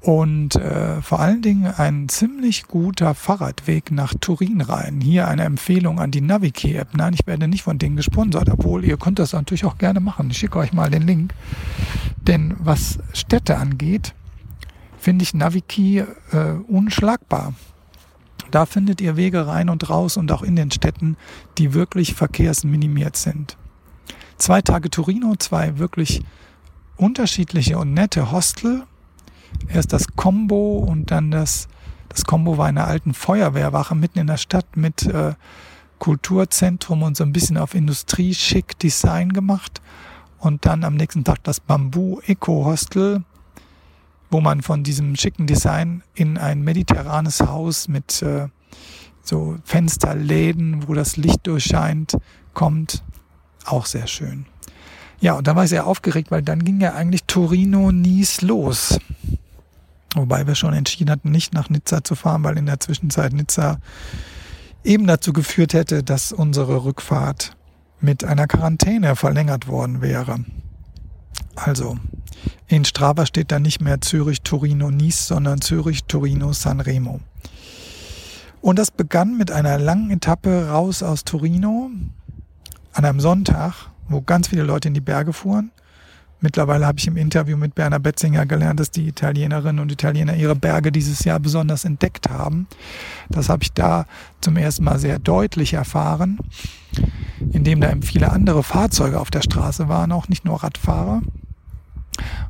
[0.00, 5.02] Und äh, vor allen Dingen ein ziemlich guter Fahrradweg nach Turin rein.
[5.02, 6.96] Hier eine Empfehlung an die Naviki-App.
[6.96, 10.30] Nein, ich werde nicht von denen gesponsert, obwohl ihr könnt das natürlich auch gerne machen.
[10.30, 11.34] Ich schicke euch mal den Link.
[12.16, 14.14] Denn was Städte angeht,
[14.98, 17.52] finde ich Naviki äh, unschlagbar.
[18.50, 21.16] Da findet ihr Wege rein und raus und auch in den Städten,
[21.58, 23.58] die wirklich verkehrsminimiert sind.
[24.38, 26.22] Zwei Tage Torino, zwei wirklich
[26.96, 28.84] unterschiedliche und nette Hostel
[29.68, 31.68] erst das Combo und dann das,
[32.08, 35.34] das Combo war in einer alten Feuerwehrwache mitten in der Stadt mit äh,
[35.98, 39.80] Kulturzentrum und so ein bisschen auf Industrie schick Design gemacht.
[40.38, 43.22] Und dann am nächsten Tag das Bamboo Eco Hostel,
[44.30, 48.48] wo man von diesem schicken Design in ein mediterranes Haus mit äh,
[49.22, 52.16] so Fensterläden, wo das Licht durchscheint,
[52.54, 53.02] kommt.
[53.66, 54.46] Auch sehr schön.
[55.20, 58.98] Ja, und da war ich sehr aufgeregt, weil dann ging ja eigentlich Torino-Nice los.
[60.14, 63.78] Wobei wir schon entschieden hatten, nicht nach Nizza zu fahren, weil in der Zwischenzeit Nizza
[64.82, 67.56] eben dazu geführt hätte, dass unsere Rückfahrt
[68.00, 70.44] mit einer Quarantäne verlängert worden wäre.
[71.54, 71.98] Also,
[72.66, 77.20] in Strava steht da nicht mehr Zürich, Torino, Nice, sondern Zürich, Torino, Sanremo.
[78.60, 81.90] Und das begann mit einer langen Etappe raus aus Torino
[82.92, 85.70] an einem Sonntag, wo ganz viele Leute in die Berge fuhren.
[86.40, 90.56] Mittlerweile habe ich im Interview mit Berner Betzinger gelernt, dass die Italienerinnen und Italiener ihre
[90.56, 92.66] Berge dieses Jahr besonders entdeckt haben.
[93.28, 94.06] Das habe ich da
[94.40, 96.38] zum ersten Mal sehr deutlich erfahren,
[97.52, 101.20] indem da eben viele andere Fahrzeuge auf der Straße waren, auch nicht nur Radfahrer.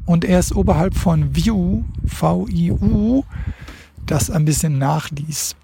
[0.06, 3.24] Und erst oberhalb von Viu, V-I-U,
[4.06, 5.56] das ein bisschen nachließ.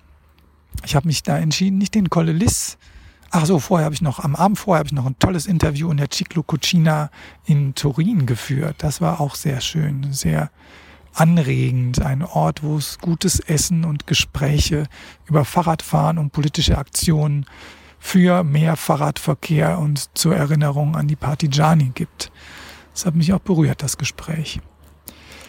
[0.85, 2.77] Ich habe mich da entschieden, nicht den Colle Liss
[3.39, 5.91] Ach so, vorher habe ich noch, am Abend vorher habe ich noch ein tolles Interview
[5.91, 7.11] in der Ciclo Cucina
[7.45, 8.77] in Turin geführt.
[8.79, 10.51] Das war auch sehr schön, sehr
[11.13, 12.01] anregend.
[12.01, 14.87] Ein Ort, wo es gutes Essen und Gespräche
[15.27, 17.45] über Fahrradfahren und politische Aktionen
[17.99, 22.33] für mehr Fahrradverkehr und zur Erinnerung an die Partigiani gibt.
[22.95, 24.61] Das hat mich auch berührt, das Gespräch.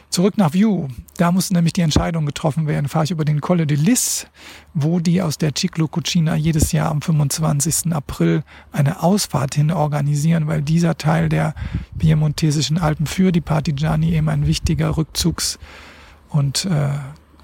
[0.10, 0.88] Zurück nach View.
[1.18, 4.28] Da musste nämlich die Entscheidung getroffen werden, fahre ich über den Colle de Lis,
[4.74, 7.94] wo die aus der Ciclo Cucina jedes Jahr am 25.
[7.94, 11.54] April eine Ausfahrt hin organisieren, weil dieser Teil der
[12.00, 15.60] piemontesischen Alpen für die Partigiani eben ein wichtiger Rückzugs-
[16.30, 16.90] und äh,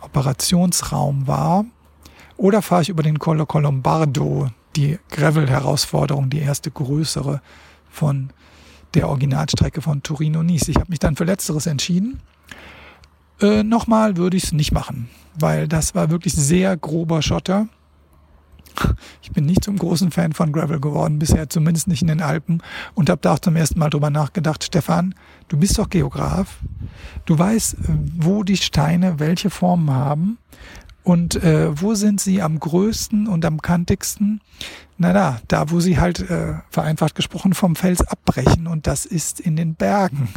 [0.01, 1.65] Operationsraum war.
[2.37, 7.41] Oder fahre ich über den Colle Colombardo, die Gravel-Herausforderung, die erste größere
[7.89, 8.29] von
[8.95, 10.69] der Originalstrecke von Torino-Nice.
[10.69, 12.19] Ich habe mich dann für Letzteres entschieden
[13.41, 17.67] äh, Nochmal würde ich es nicht machen, weil das war wirklich sehr grober Schotter.
[19.21, 22.63] Ich bin nicht zum großen Fan von Gravel geworden, bisher zumindest nicht in den Alpen
[22.95, 25.13] und habe da auch zum ersten Mal drüber nachgedacht, Stefan,
[25.47, 26.57] du bist doch Geograf,
[27.25, 27.77] du weißt,
[28.17, 30.39] wo die Steine welche Formen haben
[31.03, 34.39] Und äh, wo sind sie am größten und am kantigsten?
[34.97, 39.39] Na da, da wo sie halt äh, vereinfacht gesprochen vom Fels abbrechen und das ist
[39.39, 40.29] in den Bergen.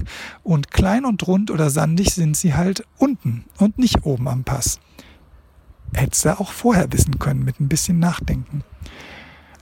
[0.43, 4.81] Und klein und rund oder sandig sind sie halt unten und nicht oben am Pass.
[5.93, 8.65] Hättest du auch vorher wissen können mit ein bisschen Nachdenken.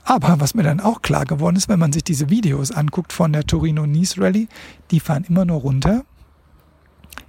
[0.03, 3.33] Aber was mir dann auch klar geworden ist, wenn man sich diese Videos anguckt von
[3.33, 4.47] der Torino-Nice Rally,
[4.91, 6.03] die fahren immer nur runter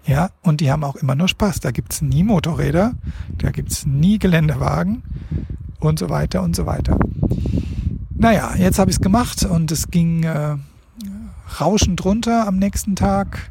[0.07, 1.61] ja, und die haben auch immer nur Spaß.
[1.61, 2.95] Da gibt's nie Motorräder,
[3.39, 5.03] da gibt's nie Geländewagen
[5.81, 6.99] und so weiter und so weiter.
[8.19, 10.57] Naja, jetzt habe ich es gemacht und es ging äh,
[11.61, 13.51] rauschend runter am nächsten Tag.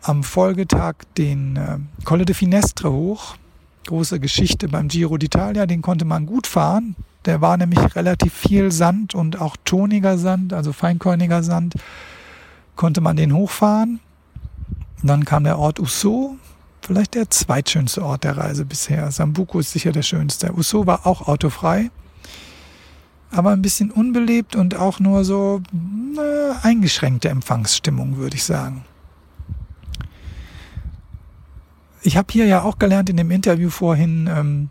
[0.00, 3.36] Am Folgetag den äh, Colle de Finestre hoch.
[3.86, 6.96] Große Geschichte beim Giro d'Italia, den konnte man gut fahren.
[7.26, 11.74] Der war nämlich relativ viel Sand und auch toniger Sand, also feinkörniger Sand.
[12.76, 14.00] Konnte man den hochfahren.
[15.02, 16.36] Dann kam der Ort Uso,
[16.80, 19.10] vielleicht der zweitschönste Ort der Reise bisher.
[19.10, 20.54] Sambuku ist sicher der schönste.
[20.54, 21.90] Uso war auch autofrei,
[23.34, 25.60] aber ein bisschen unbelebt und auch nur so
[26.16, 28.84] äh, eingeschränkte Empfangsstimmung, würde ich sagen.
[32.02, 34.70] Ich habe hier ja auch gelernt in dem Interview vorhin, ähm,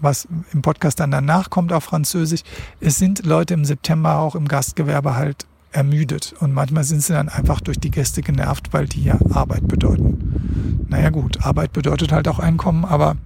[0.00, 2.42] was im Podcast dann danach kommt auf Französisch,
[2.80, 6.34] es sind Leute im September auch im Gastgewerbe halt ermüdet.
[6.40, 10.86] Und manchmal sind sie dann einfach durch die Gäste genervt, weil die ja Arbeit bedeuten.
[10.88, 13.16] Naja gut, Arbeit bedeutet halt auch Einkommen, aber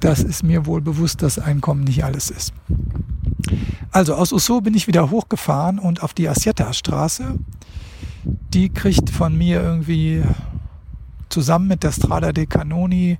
[0.00, 2.52] das ist mir wohl bewusst, dass Einkommen nicht alles ist.
[3.90, 7.38] Also aus Usso bin ich wieder hochgefahren und auf die Asieta-Straße.
[8.24, 10.22] Die kriegt von mir irgendwie
[11.28, 13.18] zusammen mit der Strada dei Canoni,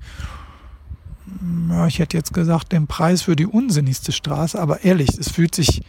[1.89, 5.83] ich hätte jetzt gesagt, den Preis für die unsinnigste Straße, aber ehrlich, es fühlt sich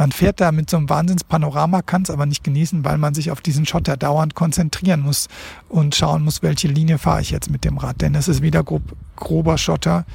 [0.00, 3.30] man fährt da mit so einem Wahnsinnspanorama, kann es aber nicht genießen, weil man sich
[3.30, 5.28] auf diesen Schotter dauernd konzentrieren muss
[5.68, 8.00] und schauen muss, welche Linie fahre ich jetzt mit dem Rad.
[8.00, 10.06] Denn es ist wieder grob, grober Schotter.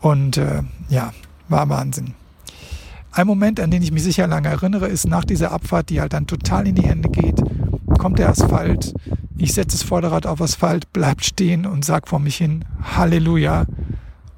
[0.00, 1.14] Und äh, ja,
[1.48, 2.12] war Wahnsinn.
[3.14, 6.14] Ein Moment, an den ich mich sicher lange erinnere, ist nach dieser Abfahrt, die halt
[6.14, 7.42] dann total in die Hände geht,
[7.98, 8.94] kommt der Asphalt.
[9.36, 13.66] Ich setze das Vorderrad auf Asphalt, bleibt stehen und sag vor mich hin Halleluja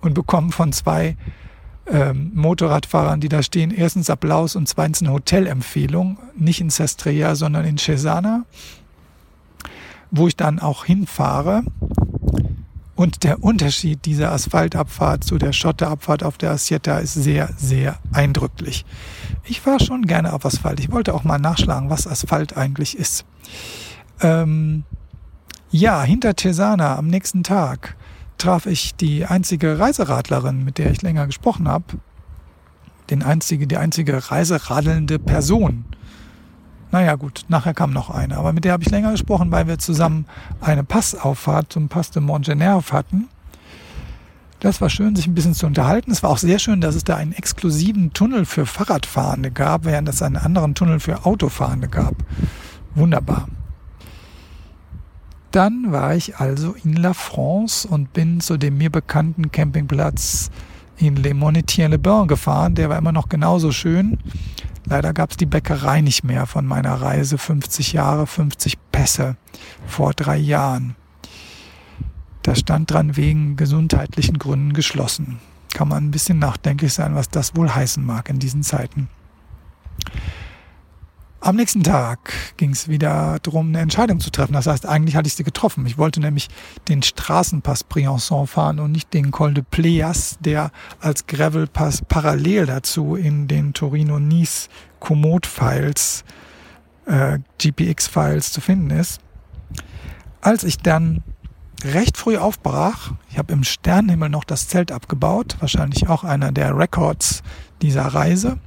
[0.01, 1.17] und bekomme von zwei
[1.87, 7.65] ähm, Motorradfahrern, die da stehen, erstens Applaus und zweitens eine Hotelempfehlung, nicht in Sestria, sondern
[7.65, 8.45] in Cesana,
[10.11, 11.63] wo ich dann auch hinfahre.
[12.97, 18.85] Und der Unterschied dieser Asphaltabfahrt zu der Schotterabfahrt auf der Asieta ist sehr, sehr eindrücklich.
[19.45, 20.79] Ich fahre schon gerne auf Asphalt.
[20.79, 23.25] Ich wollte auch mal nachschlagen, was Asphalt eigentlich ist.
[24.21, 24.85] Ähm,
[25.71, 27.97] ja, hinter Cesana am nächsten Tag
[28.39, 31.85] traf ich die einzige Reiseradlerin, mit der ich länger gesprochen habe.
[33.11, 35.85] Den einzige, die einzige reiseradelnde Person.
[36.95, 39.81] Naja gut, nachher kam noch eine, aber mit der habe ich länger gesprochen, weil wir
[39.81, 40.27] zusammen
[40.61, 43.29] eine Passauffahrt zum Pass de Montgenerve hatten.
[44.61, 46.13] Das war schön, sich ein bisschen zu unterhalten.
[46.13, 50.09] Es war auch sehr schön, dass es da einen exklusiven Tunnel für Fahrradfahrende gab, während
[50.09, 52.15] es einen anderen Tunnel für Autofahrende gab.
[52.95, 53.49] Wunderbar.
[55.51, 60.53] Dann war ich also in La France und bin zu dem mir bekannten Campingplatz
[60.97, 62.75] in Les Monetiers-le-Bain gefahren.
[62.75, 64.19] Der war immer noch genauso schön.
[64.87, 69.37] Leider gab es die Bäckerei nicht mehr von meiner Reise 50 Jahre, 50 Pässe
[69.87, 70.95] vor drei Jahren.
[72.43, 75.39] Da stand dran wegen gesundheitlichen Gründen geschlossen.
[75.73, 79.09] Kann man ein bisschen nachdenklich sein, was das wohl heißen mag in diesen Zeiten.
[81.45, 84.55] Am nächsten Tag ging es wieder darum, eine Entscheidung zu treffen.
[84.55, 85.85] Das heißt, eigentlich hatte ich sie getroffen.
[85.85, 86.49] Ich wollte nämlich
[86.89, 93.15] den Straßenpass Briançon fahren und nicht den Col de Pléas, der als Gravelpass parallel dazu
[93.15, 96.25] in den Torino-Nice Komoot-Files,
[97.05, 99.21] äh, GPX-Files zu finden ist.
[100.41, 101.23] Als ich dann
[101.85, 106.75] recht früh aufbrach, ich habe im Sternenhimmel noch das Zelt abgebaut, wahrscheinlich auch einer der
[106.75, 107.43] Records
[107.83, 108.59] dieser Reise,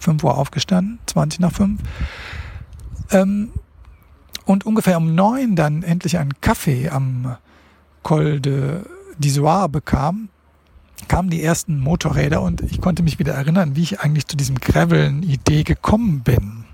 [0.00, 1.80] 5 Uhr aufgestanden, 20 nach 5.
[3.10, 3.50] Ähm,
[4.44, 7.36] und ungefähr um 9 dann endlich einen Kaffee am
[8.02, 8.80] Col de
[9.20, 10.28] d'Isoire bekam,
[11.08, 14.58] kamen die ersten Motorräder und ich konnte mich wieder erinnern, wie ich eigentlich zu diesem
[14.58, 16.64] Graveln-Idee gekommen bin.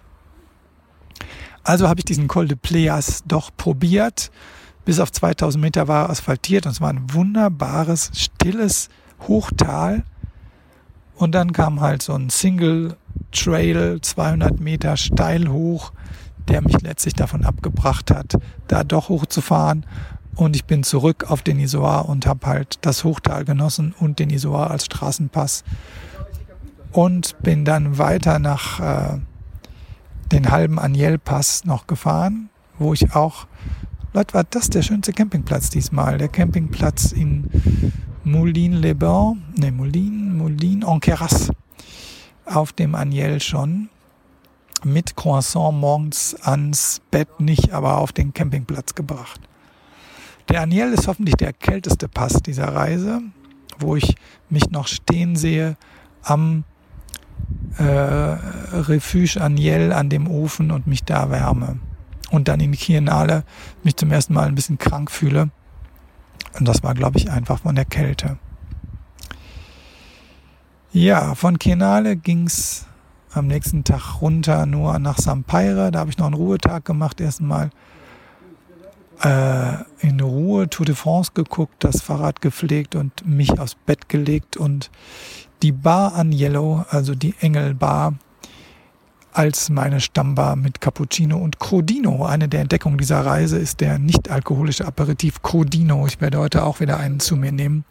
[1.63, 4.31] Also habe ich diesen Col de Pleas doch probiert.
[4.85, 8.89] Bis auf 2000 Meter war asphaltiert und es war ein wunderbares, stilles
[9.29, 10.05] Hochtal.
[11.21, 12.97] Und dann kam halt so ein Single
[13.31, 15.93] Trail 200 Meter steil hoch,
[16.49, 19.85] der mich letztlich davon abgebracht hat, da doch hochzufahren.
[20.35, 24.31] Und ich bin zurück auf den Isoar und habe halt das Hochtal genossen und den
[24.31, 25.63] Isoar als Straßenpass.
[26.91, 29.19] Und bin dann weiter nach äh,
[30.33, 33.47] den halben Aniel-Pass noch gefahren, wo ich auch,
[34.15, 36.17] Leute, war das der schönste Campingplatz diesmal.
[36.17, 37.93] Der Campingplatz in
[38.25, 41.51] Moulin-les-Bains, ne, Moulin, Moulin en Keras
[42.45, 43.89] auf dem Agnel schon
[44.85, 49.41] mit Croissant morgens ans Bett nicht, aber auf den Campingplatz gebracht.
[50.49, 53.23] Der Agnel ist hoffentlich der kälteste Pass dieser Reise,
[53.79, 54.17] wo ich
[54.49, 55.77] mich noch stehen sehe
[56.23, 56.65] am
[57.79, 61.79] äh, Refuge Agnel an dem Ofen und mich da wärme.
[62.31, 63.45] Und dann in Kienale
[63.83, 65.51] mich zum ersten Mal ein bisschen krank fühle.
[66.59, 68.39] Und das war, glaube ich, einfach von der Kälte.
[70.93, 72.87] Ja, von Kienale ging's
[73.33, 75.91] am nächsten Tag runter nur nach Sampaire.
[75.91, 77.71] Da habe ich noch einen Ruhetag gemacht erstmal.
[79.23, 84.57] Äh, in Ruhe Tour de France geguckt, das Fahrrad gepflegt und mich aufs Bett gelegt
[84.57, 84.91] und
[85.63, 88.15] die Bar an Yellow, also die Engelbar,
[89.33, 92.25] als meine Stammbar mit Cappuccino und Crodino.
[92.25, 96.07] Eine der Entdeckungen dieser Reise ist der nicht alkoholische Aperitif Crodino.
[96.07, 97.85] Ich werde heute auch wieder einen zu mir nehmen.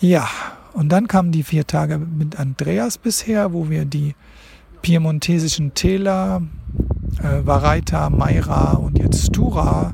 [0.00, 0.28] Ja,
[0.72, 4.14] und dann kamen die vier Tage mit Andreas bisher, wo wir die
[4.82, 6.42] piemontesischen Täler,
[7.22, 9.92] äh, Vareita, Maira und jetzt Stura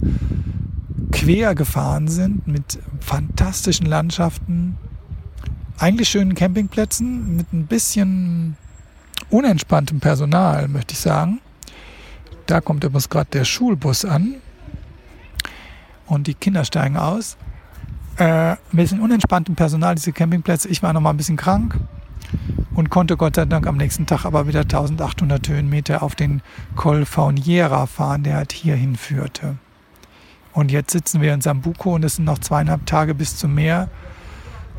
[1.12, 4.76] quer gefahren sind mit fantastischen Landschaften,
[5.78, 8.56] eigentlich schönen Campingplätzen mit ein bisschen
[9.30, 11.40] unentspanntem Personal, möchte ich sagen.
[12.46, 14.36] Da kommt übrigens gerade der Schulbus an
[16.06, 17.36] und die Kinder steigen aus.
[18.16, 20.68] Äh, ein bisschen unentspanntem Personal, diese Campingplätze.
[20.68, 21.78] Ich war noch mal ein bisschen krank
[22.74, 26.42] und konnte Gott sei Dank am nächsten Tag aber wieder 1800 Höhenmeter auf den
[26.76, 29.56] Col Fauniera fahren, der halt hier hinführte.
[30.52, 33.88] Und jetzt sitzen wir in Sambuco und es sind noch zweieinhalb Tage bis zum Meer.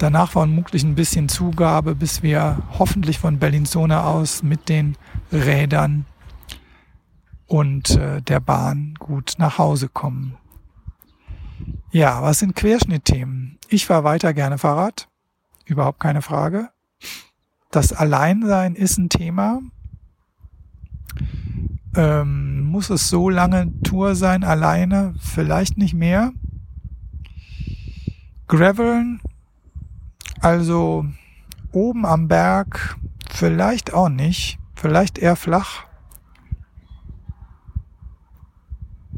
[0.02, 4.98] Danach war vermutlich ein bisschen Zugabe, bis wir hoffentlich von Bellinzona aus mit den
[5.32, 6.08] Rädern
[7.46, 10.38] und äh, der Bahn gut nach Hause kommen.
[11.92, 13.60] Ja, was sind Querschnittthemen?
[13.70, 15.08] Ich fahre weiter gerne Fahrrad,
[15.66, 16.70] überhaupt keine Frage.
[17.70, 19.62] Das Alleinsein ist ein Thema.
[21.96, 25.14] Ähm, muss es so lange Tour sein, alleine?
[25.20, 26.32] Vielleicht nicht mehr.
[28.48, 29.22] Graveln,
[30.41, 31.06] also
[31.71, 32.97] oben am Berg,
[33.30, 34.58] vielleicht auch nicht.
[34.75, 35.86] Vielleicht eher flach.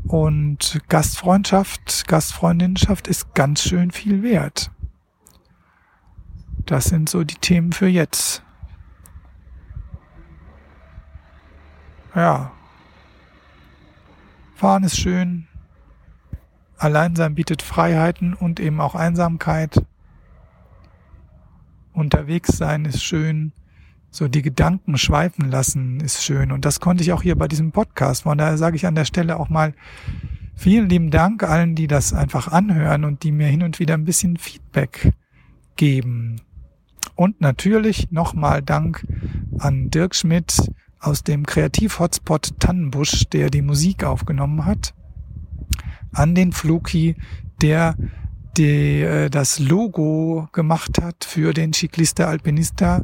[0.06, 4.72] Und Gastfreundschaft, Gastfreundinnenschaft ist ganz schön viel wert.
[6.66, 8.44] Das sind so die Themen für jetzt.
[12.14, 12.52] Ja.
[14.56, 15.48] Fahren ist schön.
[16.78, 19.86] Alleinsein bietet Freiheiten und eben auch Einsamkeit.
[21.94, 23.54] Unterwegs sein ist schön.
[24.10, 26.52] So die Gedanken schweifen lassen ist schön.
[26.52, 28.24] Und das konnte ich auch hier bei diesem Podcast.
[28.24, 29.74] Von daher sage ich an der Stelle auch mal
[30.56, 34.06] vielen lieben Dank allen, die das einfach anhören und die mir hin und wieder ein
[34.06, 35.14] bisschen Feedback
[35.76, 36.42] geben.
[37.16, 39.06] Und natürlich nochmal Dank
[39.60, 44.94] an Dirk Schmidt aus dem Kreativ-Hotspot Tannenbusch, der die Musik aufgenommen hat.
[46.12, 47.16] An den Fluki,
[47.62, 47.96] der
[48.58, 53.04] die, äh, das Logo gemacht hat für den Ciclista Alpinista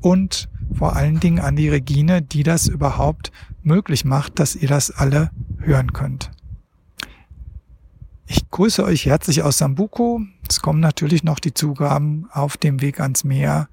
[0.00, 4.90] und vor allen Dingen an die Regine, die das überhaupt möglich macht, dass ihr das
[4.90, 6.30] alle hören könnt.
[8.26, 10.22] Ich grüße euch herzlich aus Sambuco.
[10.48, 13.68] Es kommen natürlich noch die Zugaben auf dem Weg ans Meer.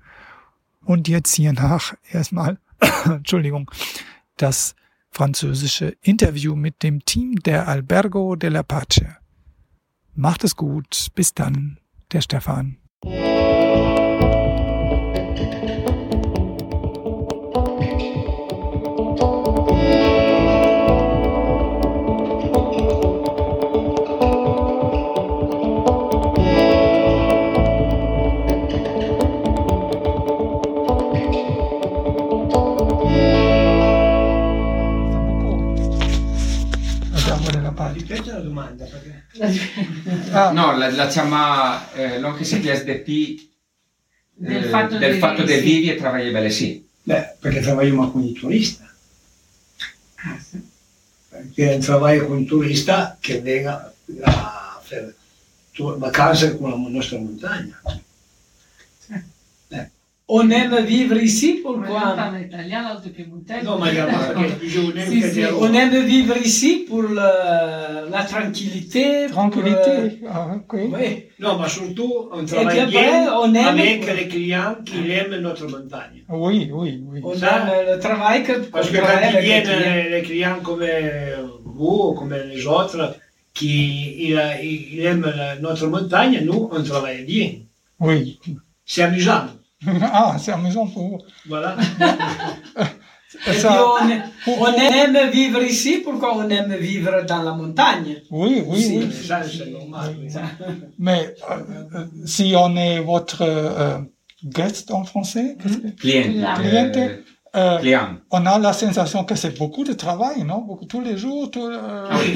[0.83, 2.57] Und jetzt hier nach erstmal,
[3.05, 3.69] Entschuldigung,
[4.35, 4.75] das
[5.11, 9.01] französische Interview mit dem Team der Albergo de la Pace.
[10.19, 11.09] Macht es gut.
[11.13, 11.77] Bis dann,
[12.11, 12.77] der Stefan.
[40.89, 43.45] La, la chiama eh, l'on che si SDP
[44.39, 45.59] Del eh, fatto del de fatto sì.
[45.61, 46.85] vivi e travagliabile sì.
[47.01, 48.83] Beh, perché lavoriamo con i turisti.
[50.15, 50.61] Ah, sì.
[51.29, 55.15] Perché lavoro con un turista che venga a fare
[55.97, 57.81] vacanze con la nostra montagna.
[60.29, 62.15] On aime vivre ici, pourquoi
[63.63, 63.79] non
[65.61, 66.35] On aime vivre
[66.87, 69.27] pour le- la tranquillité.
[69.27, 70.19] pour, Tranquillité.
[70.29, 70.73] Ah, ok.
[70.73, 71.23] euh, oui.
[71.39, 75.65] No, ma surtout on travaille après, bien on aime- avec les clients qui aiment notre
[75.67, 76.23] montagne.
[76.29, 77.21] Oui, oui, oui.
[77.23, 79.93] On Ça, aime le travail que Parce que quand travaille ils avec les viennent clients.
[79.95, 80.83] les, les clients comme
[81.63, 83.15] vous, comme les autres,
[83.53, 87.49] qui il, a- il aime la- notre montagne, nous, on travaille bien.
[88.01, 88.39] Oui.
[88.85, 89.45] C'est amusant.
[90.01, 91.17] Ah, c'est amusant pour vous.
[91.47, 91.77] Voilà.
[93.45, 94.15] Et Ça- puis
[94.47, 98.21] on, on aime vivre ici, pourquoi on aime vivre dans la montagne?
[98.31, 98.97] Oui, oui, Si.
[98.99, 99.11] oui.
[99.11, 100.15] Ça, c'est normal.
[100.19, 100.29] oui.
[100.97, 101.55] Mais euh,
[101.95, 103.99] euh, si on est votre euh,
[104.45, 107.11] guest en français, qu'est-ce que- Cliente.
[107.55, 107.79] Euh,
[108.31, 110.61] on a la sensation que c'est beaucoup de travail, non?
[110.61, 112.35] Beaucoup, Tous les jours, tout, euh, Ah oui.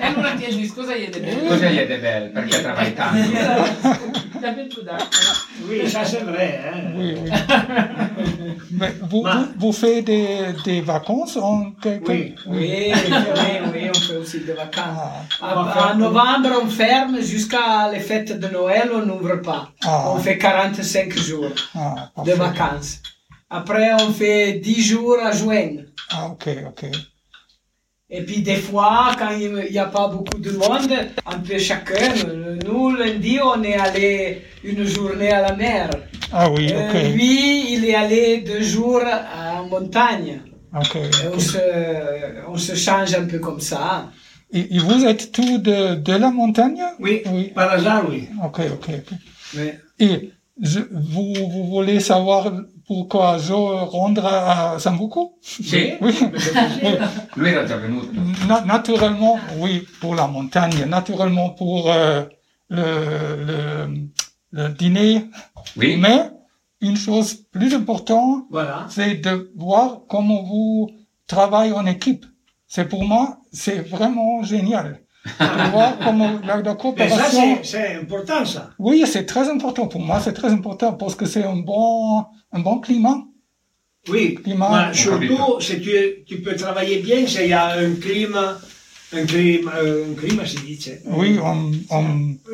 [0.00, 1.48] Allora ti dici scusa gli è bello.
[1.48, 2.30] Cosa gli è di bello?
[2.32, 4.18] Perché travaille tanto.
[5.68, 6.60] Oui, ça c'est vrai.
[6.64, 6.92] Hein.
[6.96, 7.30] Oui, oui.
[8.70, 12.10] Mais vous, Ma- vous, vous faites des, des vacances en quelque...
[12.10, 12.34] Oui.
[12.46, 15.26] Oui, oui, oui, on fait aussi des vacances.
[15.42, 19.70] Ah, à novembre, on ferme jusqu'à les fêtes de Noël, on n'ouvre pas.
[19.84, 20.12] Ah.
[20.14, 23.00] On fait 45 jours ah, de vacances.
[23.50, 25.70] Après, on fait 10 jours à juin.
[26.10, 26.84] Ah, ok, ok.
[28.10, 30.92] Et puis des fois, quand il n'y a pas beaucoup de monde,
[31.26, 32.14] un peu chacun.
[32.64, 35.90] Nous, lundi, on est allé une journée à la mer.
[36.32, 37.14] Ah oui, Euh, ok.
[37.14, 39.02] lui, il est allé deux jours
[39.36, 40.40] en montagne.
[40.74, 40.96] ok.
[40.96, 41.58] Et on, se,
[42.48, 44.10] on se change un peu comme ça.
[44.52, 46.82] Et, et vous êtes tous de, de la montagne?
[47.00, 47.48] Oui, Oui.
[47.54, 48.28] par hasard, oui.
[48.42, 49.18] Ok, ok, ok.
[49.54, 50.30] Mais, Et
[50.62, 52.52] je, vous, vous voulez savoir
[52.88, 56.14] pourquoi je rentre à Sambuco Sì, Oui.
[57.36, 58.08] lui era già venuto.
[58.48, 60.84] Na- naturellement, oui, pour la montagne.
[60.86, 62.24] Naturellement, pour euh,
[62.70, 64.08] le, le,
[64.52, 65.26] le dîner.
[65.76, 65.96] Oui.
[65.98, 66.30] Mais
[66.80, 68.86] une chose plus importante, voilà.
[68.88, 70.90] c'est de voir comment vous
[71.26, 72.24] travaillez en équipe.
[72.66, 75.00] C'est pour moi, c'est vraiment génial.
[75.40, 77.58] De voir comment la, la coopération.
[77.62, 78.70] c'est c'est important, ça.
[78.78, 80.20] Oui, c'est très important pour moi.
[80.20, 83.18] C'est très important parce que c'est un bon, un bon climat?
[84.08, 84.88] Oui, Climat.
[84.90, 88.58] mais surtout, si tu, tu peux travailler bien, s'il y a un climat,
[89.12, 92.04] un climat, euh, un climat, se dit, c'est- Oui, en, en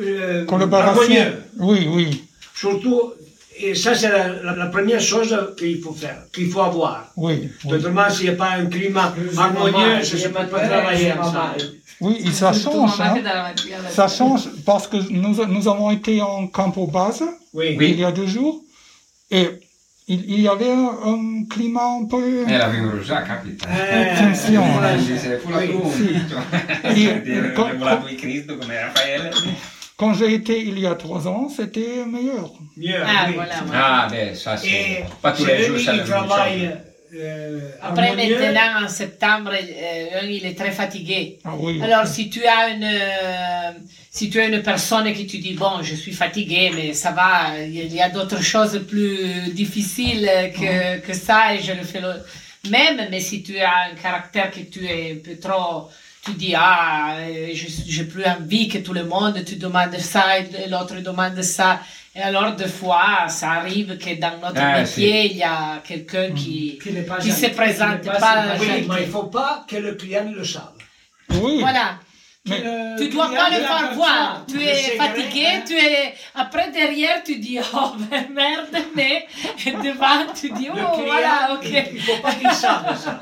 [0.01, 1.25] euh, collaboration.
[1.59, 2.23] Oui, oui,
[2.53, 3.13] Surtout,
[3.57, 7.11] et ça, c'est la, la- la première chose qu'il faut faire, qu'il faut avoir.
[7.15, 7.49] oui.
[7.63, 11.61] Oui, Autrement, s'il n'y a pas un climat harmonieux, ça ne peut pas travailler ensemble.
[12.01, 12.99] Oui, et ça change.
[12.99, 13.15] hein.
[13.91, 17.23] Ça change parce que nous, nous avons été en campo base.
[17.53, 17.77] Oui.
[17.79, 18.61] il y a deux jours
[19.31, 19.47] et
[20.07, 22.45] il, il y avait un, climat un peu...
[22.47, 23.65] E l'avevo già capito.
[23.67, 24.71] Eh, Attenzione.
[24.71, 24.97] voilà.
[24.99, 25.67] Si se fu la Oui.
[25.71, 25.91] tu.
[25.91, 26.21] Sì.
[26.27, 29.31] Cioè, dire, Co- Avevo la il Cristo come Raffaele.
[29.97, 32.51] Quand j'ai été il y a trois ans, c'était meilleur.
[32.75, 33.33] Mieux, Ah, oui.
[33.35, 34.03] voilà, voilà.
[34.03, 36.03] Ah, beh, ça c'est pas tous les jours, ça le
[37.17, 41.39] euh, Après, maintenant, en septembre, euh, il est très fatigué.
[41.45, 41.81] Ah oui.
[41.81, 43.71] Alors, si tu as une, euh,
[44.15, 47.59] si tu as une personne qui te dit, bon, je suis fatigué, mais ça va,
[47.59, 52.13] il y a d'autres choses plus difficiles que, que ça et je le fais le
[52.69, 55.89] même, mais si tu as un caractère que tu es un peu trop,
[56.23, 60.39] tu dis, ah, euh, je j'ai plus envie que tout le monde te demande ça
[60.39, 61.81] et l'autre demande ça.
[62.15, 66.31] Et alors, des fois, ça arrive que dans notre Ah, métier, il y a quelqu'un
[66.31, 66.91] qui, Qui
[67.21, 68.55] qui se présente qui pas.
[68.61, 70.63] Oui, mais il ne faut pas que le client le sache.
[71.31, 71.59] Oui.
[71.59, 71.99] Voilà.
[72.47, 74.45] Mais Le Tu dois pas le faire voir.
[74.47, 75.61] Tu es fatigué, hein.
[75.65, 76.13] tu es.
[76.35, 79.25] Après, derrière, tu dis, oh, ben, merde, mais
[79.65, 81.65] devant, tu dis, oh, client, voilà, ok.
[81.91, 83.19] il ne faut pas qu'il sache ça.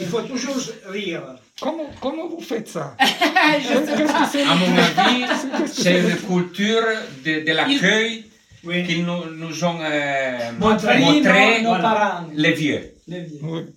[0.00, 0.56] Il faut toujours
[0.88, 1.22] rire.
[1.60, 2.96] Comment, comment vous faites ça?
[3.00, 4.20] Je sais Qu'est-ce pas.
[4.24, 4.42] que c'est?
[4.42, 6.82] À mon avis, c'est une culture
[7.24, 8.24] de, de l'accueil
[8.64, 8.84] Oui.
[8.86, 10.98] qu'ils nous, nous ont euh, Montré.
[10.98, 11.82] montré nos voilà.
[11.82, 12.26] parents.
[12.34, 12.94] les vieux.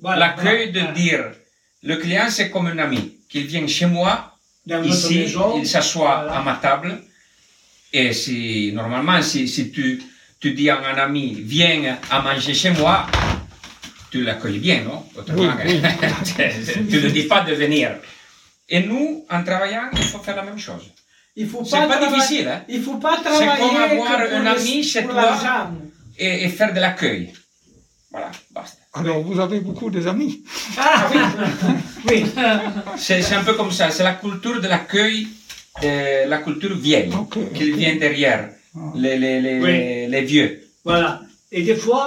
[0.02, 0.94] Voilà, L'accueil de voilà.
[0.94, 1.24] dire,
[1.84, 4.35] le client c'est comme un ami, qu'il vient chez moi,
[4.66, 6.38] Dans ici, maison, il s'assoit voilà.
[6.40, 7.02] à ma table,
[7.94, 10.02] et si, normalement, si, si tu,
[10.40, 13.06] tu dis à un ami, viens à manger chez moi,
[14.12, 15.06] tu l'accueilles bien, non?
[15.16, 15.82] Autrement, Oui,
[16.90, 17.92] tu ne dis pas de venir.
[18.68, 20.92] Et nous, en travaillant, il faut faire la même chose.
[21.36, 22.64] Il faut C'est pas difficile, hein?
[22.68, 25.70] Il faut pas C'est travailler comme avoir un ami chez toi.
[26.18, 27.34] et, et faire de l'accueil.
[28.10, 28.75] Voilà, basta.
[28.98, 30.44] Alors, vous avez beaucoup d'amis.
[30.78, 31.20] Ah oui,
[32.10, 32.26] oui.
[32.98, 35.28] C'est un peu comme ça, c'est la culture de l'accueil,
[35.84, 37.38] la culture vieille, Ok.
[37.54, 38.80] qui vient derrière Ah.
[38.96, 40.08] les, les, les, Oui.
[40.14, 40.62] les vieux.
[40.84, 41.22] Voilà.
[41.52, 42.06] Et des fois,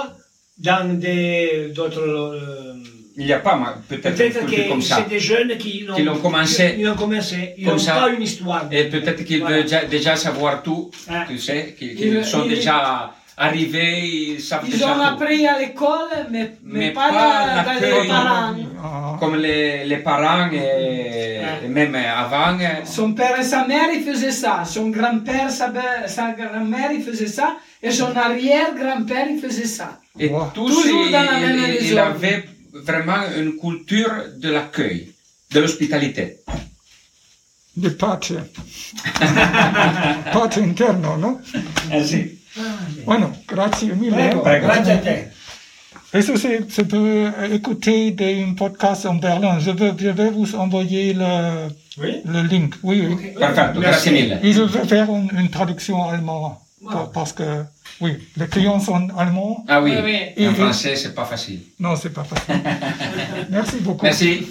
[0.57, 2.01] dans des- d'autres.
[2.01, 2.73] euh,
[3.17, 3.55] Il n'y a pas
[3.89, 4.97] peut-être comme que ça.
[4.97, 6.75] c'est des jeunes qui l'ont commencé.
[6.77, 7.53] Ils l'ont commencé.
[7.57, 7.95] Ils Comme n'ont ça.
[8.01, 8.65] pas une histoire.
[8.71, 9.57] Et peut-être qu'ils Voilà.
[9.57, 11.25] veulent déjà, déjà savoir tout, Ah.
[11.27, 15.01] tu sais, qu'ils qu'ils Ils- sont ils- déjà déjà ont tout.
[15.01, 18.55] appris à l'école, mais, mais, Mais pas, pas dans, les parents.
[18.83, 19.15] Ah.
[19.19, 21.63] Comme les, les parents et, Ah.
[21.65, 22.57] et même avant.
[22.85, 24.63] Son père et sa mère, ils faisaient ça.
[24.65, 25.71] Son grand-père, sa,
[26.07, 27.55] sa grand-mère, ils faisaient ça.
[27.81, 29.99] Et son arrière-grand-père, il faisait ça.
[30.19, 30.51] Et Wow.
[30.53, 35.13] tous, Toujours il, dans la même il- avait vraiment une culture de l'accueil,
[35.53, 36.37] de l'hospitalité.
[37.77, 38.33] de pace.
[40.33, 41.39] pace interno, no?
[41.91, 42.38] Eh sì.
[43.05, 44.15] Bueno, grazie mille.
[44.43, 45.29] Grazie a te.
[46.11, 51.67] Est-ce que c'est- ça peut écouter des podcasts en berlin je, vais vous envoyer le,
[52.01, 52.21] Oui.
[52.25, 52.73] le link.
[52.81, 53.31] Oui, oui.
[53.37, 54.09] Perfetto, Merci.
[54.11, 54.39] mille.
[54.41, 56.53] Et je vais faire une, une traduction allemande.
[56.91, 57.43] pa- Parce que,
[58.01, 59.63] oui, les clients sont allemands.
[59.67, 60.47] Ah oui, oui.
[60.47, 61.59] en français c'est pas facile.
[61.79, 62.55] Non, c'est pas facile.
[63.51, 64.05] Merci beaucoup.
[64.05, 64.47] Merci.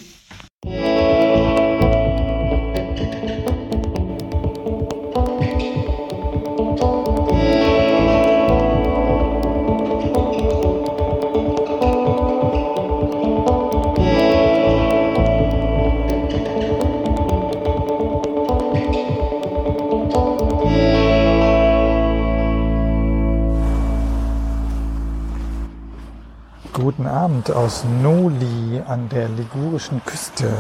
[27.09, 30.53] Abend aus Noli an der ligurischen Küste.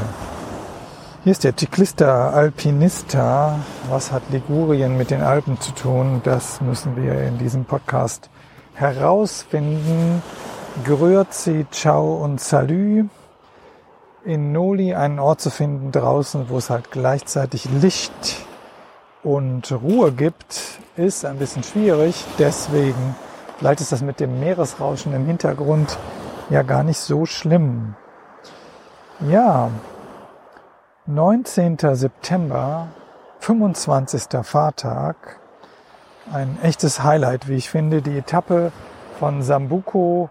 [1.22, 3.60] Hier ist der Ciclista Alpinista.
[3.88, 6.20] Was hat Ligurien mit den Alpen zu tun?
[6.24, 8.30] Das müssen wir in diesem Podcast
[8.74, 10.22] herausfinden.
[10.84, 13.04] Grüezi, ciao und salü.
[14.24, 18.46] In Noli einen Ort zu finden draußen, wo es halt gleichzeitig Licht
[19.22, 22.24] und Ruhe gibt, ist ein bisschen schwierig.
[22.38, 23.14] Deswegen
[23.58, 25.98] Vielleicht ist das mit dem Meeresrauschen im Hintergrund
[26.50, 27.94] ja gar nicht so schlimm.
[29.20, 29.70] Ja,
[31.06, 31.78] 19.
[31.92, 32.88] September,
[33.40, 34.24] 25.
[34.42, 35.40] Fahrtag.
[36.32, 38.02] Ein echtes Highlight, wie ich finde.
[38.02, 38.72] Die Etappe
[39.18, 40.28] von Sambuco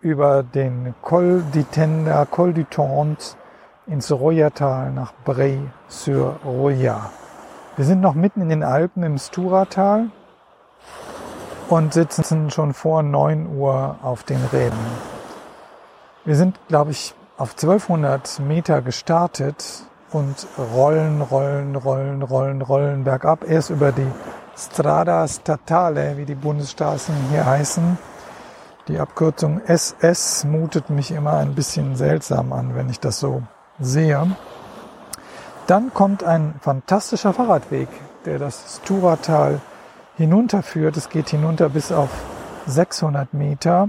[0.00, 3.36] über den Col di Tenda, Col du Tente
[3.86, 7.10] ins Royatal nach Bray-sur-Roya.
[7.76, 10.10] Wir sind noch mitten in den Alpen im Sturatal
[11.68, 15.19] und sitzen schon vor 9 Uhr auf den Räden.
[16.30, 23.42] Wir sind, glaube ich, auf 1200 Meter gestartet und rollen, rollen, rollen, rollen, rollen bergab.
[23.50, 24.06] Erst über die
[24.56, 27.98] Strada Statale, wie die Bundesstraßen hier heißen.
[28.86, 33.42] Die Abkürzung SS mutet mich immer ein bisschen seltsam an, wenn ich das so
[33.80, 34.24] sehe.
[35.66, 37.88] Dann kommt ein fantastischer Fahrradweg,
[38.24, 39.60] der das Sturatal
[40.16, 40.96] hinunterführt.
[40.96, 42.10] Es geht hinunter bis auf
[42.66, 43.88] 600 Meter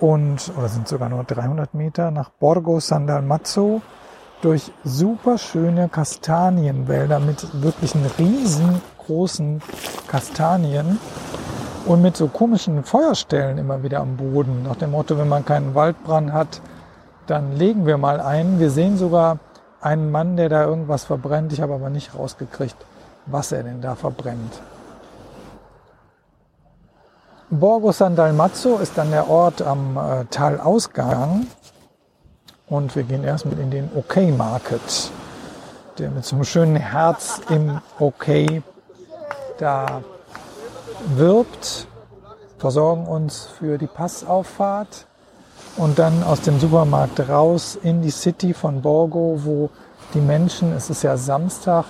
[0.00, 3.82] und, oder sind sogar nur 300 Meter, nach Borgo San Dalmazzo
[4.42, 9.62] durch super schöne Kastanienwälder mit wirklichen riesengroßen
[10.06, 10.98] Kastanien
[11.86, 14.62] und mit so komischen Feuerstellen immer wieder am Boden.
[14.62, 16.60] Nach dem Motto, wenn man keinen Waldbrand hat,
[17.26, 18.58] dann legen wir mal ein.
[18.58, 19.38] Wir sehen sogar
[19.80, 21.52] einen Mann, der da irgendwas verbrennt.
[21.52, 22.76] Ich habe aber nicht rausgekriegt,
[23.26, 24.60] was er denn da verbrennt.
[27.60, 31.46] Borgo San Dalmazzo ist dann der Ort am äh, Talausgang.
[32.66, 35.12] Und wir gehen erstmal in den OK Market,
[35.98, 38.26] der mit so einem schönen Herz im OK
[39.58, 40.02] da
[41.14, 41.86] wirbt,
[42.58, 45.06] versorgen uns für die Passauffahrt.
[45.76, 49.70] Und dann aus dem Supermarkt raus in die City von Borgo, wo
[50.12, 51.84] die Menschen, es ist ja Samstag,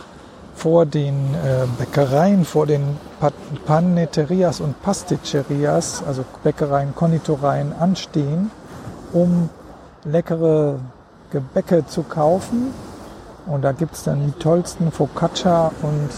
[0.55, 3.33] vor den äh, Bäckereien, vor den Pa-
[3.67, 8.51] Panetterias und Pasticcerias, also Bäckereien, Konditoreien anstehen,
[9.13, 9.51] um
[10.05, 10.79] leckere
[11.31, 12.73] Gebäcke zu kaufen.
[13.47, 16.09] Und da gibt's dann die tollsten Focaccia und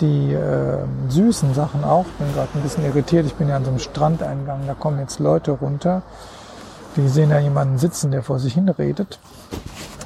[0.00, 0.78] die äh,
[1.08, 2.06] süßen Sachen auch.
[2.18, 3.26] Bin gerade ein bisschen irritiert.
[3.26, 4.60] Ich bin ja an so einem Strandeingang.
[4.66, 6.02] Da kommen jetzt Leute runter.
[6.96, 9.18] Die sehen da jemanden sitzen, der vor sich hin redet.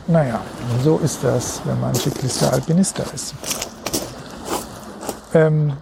[0.09, 0.41] Naja,
[0.83, 3.35] so ist das, wenn man Ciclista Alpinista ist.
[5.33, 5.73] Ähm,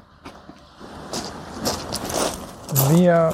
[2.90, 3.32] wir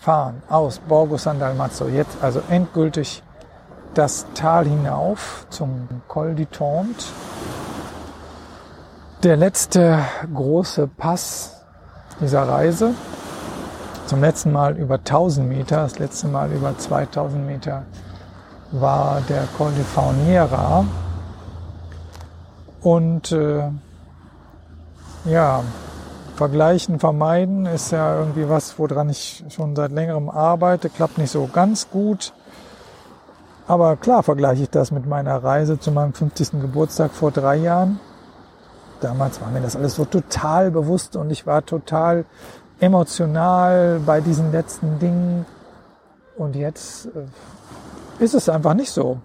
[0.00, 3.22] fahren aus Borgo San Dalmazzo jetzt also endgültig
[3.92, 7.04] das Tal hinauf zum Col du Tente.
[9.22, 9.98] Der letzte
[10.32, 11.62] große Pass
[12.20, 12.94] dieser Reise.
[14.06, 17.84] Zum letzten Mal über 1000 Meter, das letzte Mal über 2000 Meter
[18.72, 20.84] war der Col de Fauniera.
[22.82, 23.70] Und äh,
[25.24, 25.62] ja,
[26.36, 30.90] vergleichen, vermeiden ist ja irgendwie was, woran ich schon seit längerem arbeite.
[30.90, 32.32] Klappt nicht so ganz gut.
[33.66, 36.60] Aber klar vergleiche ich das mit meiner Reise zu meinem 50.
[36.60, 37.98] Geburtstag vor drei Jahren.
[39.00, 42.24] Damals war mir das alles so total bewusst und ich war total
[42.80, 45.46] emotional bei diesen letzten Dingen.
[46.36, 47.10] Und jetzt äh,
[48.18, 49.18] ist es einfach nicht so.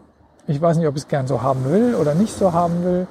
[0.47, 3.07] Ich weiß nicht, ob ich es gern so haben will oder nicht so haben will.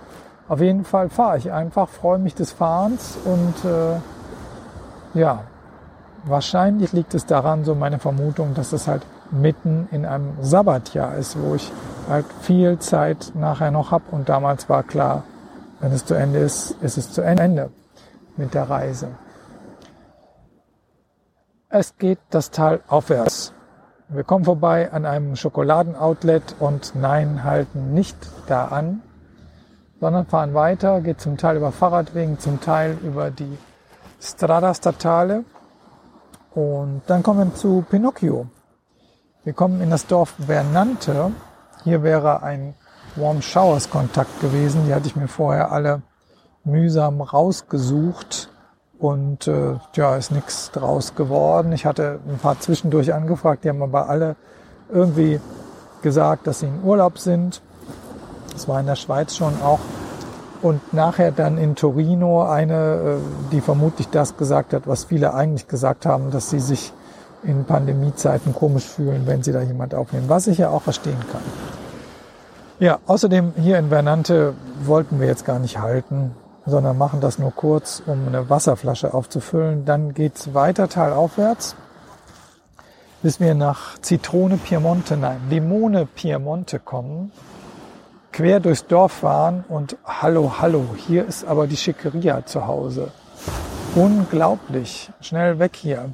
[0.48, 5.44] Auf jeden Fall fahre ich einfach, freue mich des Fahrens und äh, ja,
[6.24, 11.38] wahrscheinlich liegt es daran, so meine Vermutung, dass es halt mitten in einem Sabbatjahr ist,
[11.40, 11.70] wo ich
[12.08, 15.24] halt viel Zeit nachher noch habe und damals war klar,
[15.80, 17.70] wenn es zu Ende ist, ist es zu Ende
[18.36, 19.08] mit der Reise.
[21.68, 23.52] Es geht das Tal aufwärts.
[24.10, 29.02] Wir kommen vorbei an einem Schokoladen-Outlet und nein, halten nicht da an,
[30.00, 33.58] sondern fahren weiter, geht zum Teil über Fahrradwegen, zum Teil über die
[34.18, 35.44] Strada Statale
[36.54, 38.46] und dann kommen wir zu Pinocchio.
[39.44, 41.30] Wir kommen in das Dorf Vernante.
[41.84, 42.74] Hier wäre ein
[43.16, 44.86] Warm Showers Kontakt gewesen.
[44.86, 46.00] Die hatte ich mir vorher alle
[46.64, 48.47] mühsam rausgesucht
[48.98, 51.72] und äh, ja, ist nichts draus geworden.
[51.72, 54.36] Ich hatte ein paar zwischendurch angefragt, die haben aber alle
[54.92, 55.40] irgendwie
[56.02, 57.60] gesagt, dass sie in Urlaub sind.
[58.52, 59.80] Das war in der Schweiz schon auch.
[60.60, 65.68] Und nachher dann in Torino eine, äh, die vermutlich das gesagt hat, was viele eigentlich
[65.68, 66.92] gesagt haben, dass sie sich
[67.44, 71.42] in Pandemiezeiten komisch fühlen, wenn sie da jemand aufnehmen, was ich ja auch verstehen kann.
[72.80, 76.32] Ja, außerdem hier in Vernante wollten wir jetzt gar nicht halten
[76.68, 79.84] sondern machen das nur kurz, um eine Wasserflasche aufzufüllen.
[79.84, 81.76] Dann geht's weiter talaufwärts,
[83.22, 87.32] bis wir nach Zitrone Piemonte, nein, Limone Piemonte kommen,
[88.32, 93.10] quer durchs Dorf fahren und hallo, hallo, hier ist aber die Schickeria zu Hause.
[93.94, 96.12] Unglaublich, schnell weg hier.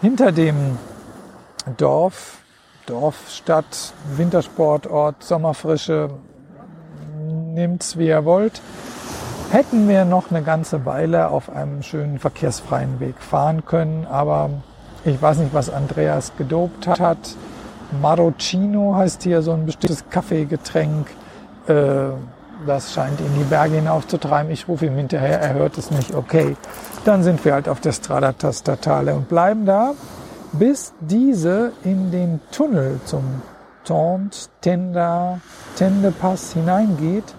[0.00, 0.78] Hinter dem
[1.76, 2.38] Dorf,
[2.86, 6.10] Dorf, Stadt, Wintersportort, Sommerfrische,
[7.54, 8.60] nehmt's wie ihr wollt,
[9.54, 14.04] hätten wir noch eine ganze Weile auf einem schönen verkehrsfreien Weg fahren können.
[14.04, 14.50] Aber
[15.04, 17.36] ich weiß nicht, was Andreas gedopt hat.
[18.02, 21.06] Marocchino heißt hier so ein bestimmtes Kaffeegetränk.
[21.68, 21.74] Äh,
[22.66, 24.50] das scheint ihn die Berge hinaufzutreiben.
[24.50, 26.16] Ich rufe ihm hinterher, er hört es nicht.
[26.16, 26.56] Okay,
[27.04, 29.92] dann sind wir halt auf der Strada Statale und bleiben da,
[30.52, 33.22] bis diese in den Tunnel zum
[33.84, 35.38] Tont Tenda
[35.76, 37.34] Tende Pass hineingeht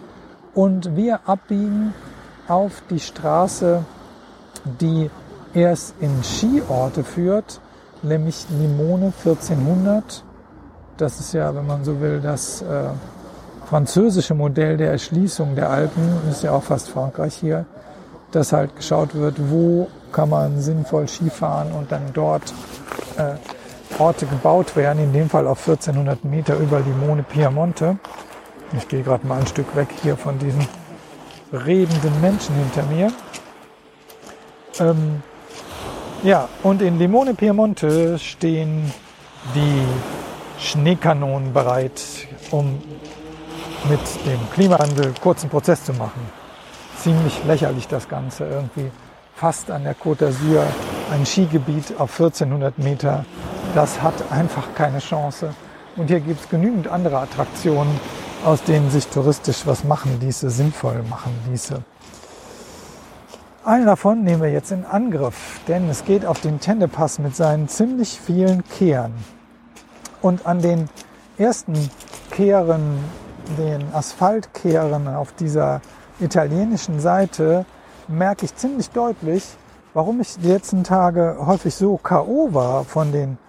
[0.56, 1.94] und wir abbiegen
[2.48, 3.84] auf die Straße,
[4.82, 5.12] die
[5.54, 7.60] erst in Skiorte führt,
[8.02, 10.24] nämlich Limone 1400.
[10.98, 12.90] Das ist ja, wenn man so will, das äh,
[13.66, 17.66] französische Modell der Erschließung der Alpen, ist ja auch fast Frankreich hier,
[18.32, 22.54] dass halt geschaut wird, wo kann man sinnvoll Skifahren und dann dort
[23.18, 23.36] äh,
[24.00, 27.98] Orte gebaut werden, in dem Fall auf 1400 Meter über Limone Piemonte.
[28.74, 30.68] Ich gehe gerade mal ein Stück weg hier von diesen
[31.54, 33.12] redenden Menschen hinter mir.
[34.80, 35.22] Ähm,
[36.24, 38.92] ja, und in Limone Piemonte stehen
[39.54, 39.84] die
[40.60, 42.02] Schneekanonen bereit,
[42.52, 42.82] um
[43.90, 46.22] mit dem Klimawandel kurzen Prozess zu machen.
[46.98, 48.90] Ziemlich lächerlich das Ganze irgendwie.
[49.36, 50.64] Fast an der Côte d'Azur
[51.12, 53.26] ein Skigebiet auf 1400 Meter.
[53.76, 55.54] Das hat einfach keine Chance.
[55.98, 58.00] Und hier gibt es genügend andere Attraktionen,
[58.46, 61.82] aus denen sich touristisch was machen ließe, sinnvoll machen ließe.
[63.64, 67.68] Einen davon nehmen wir jetzt in Angriff, denn es geht auf den Tendepass mit seinen
[67.68, 69.14] ziemlich vielen Kehren.
[70.22, 70.88] Und an den
[71.40, 71.74] ersten
[72.30, 73.00] Kehren,
[73.58, 75.82] den Asphaltkehren auf dieser
[76.20, 77.66] italienischen Seite,
[78.08, 79.44] merke ich ziemlich deutlich,
[79.96, 82.54] warum ich die letzten Tage häufig so K.O.
[82.54, 83.40] war von den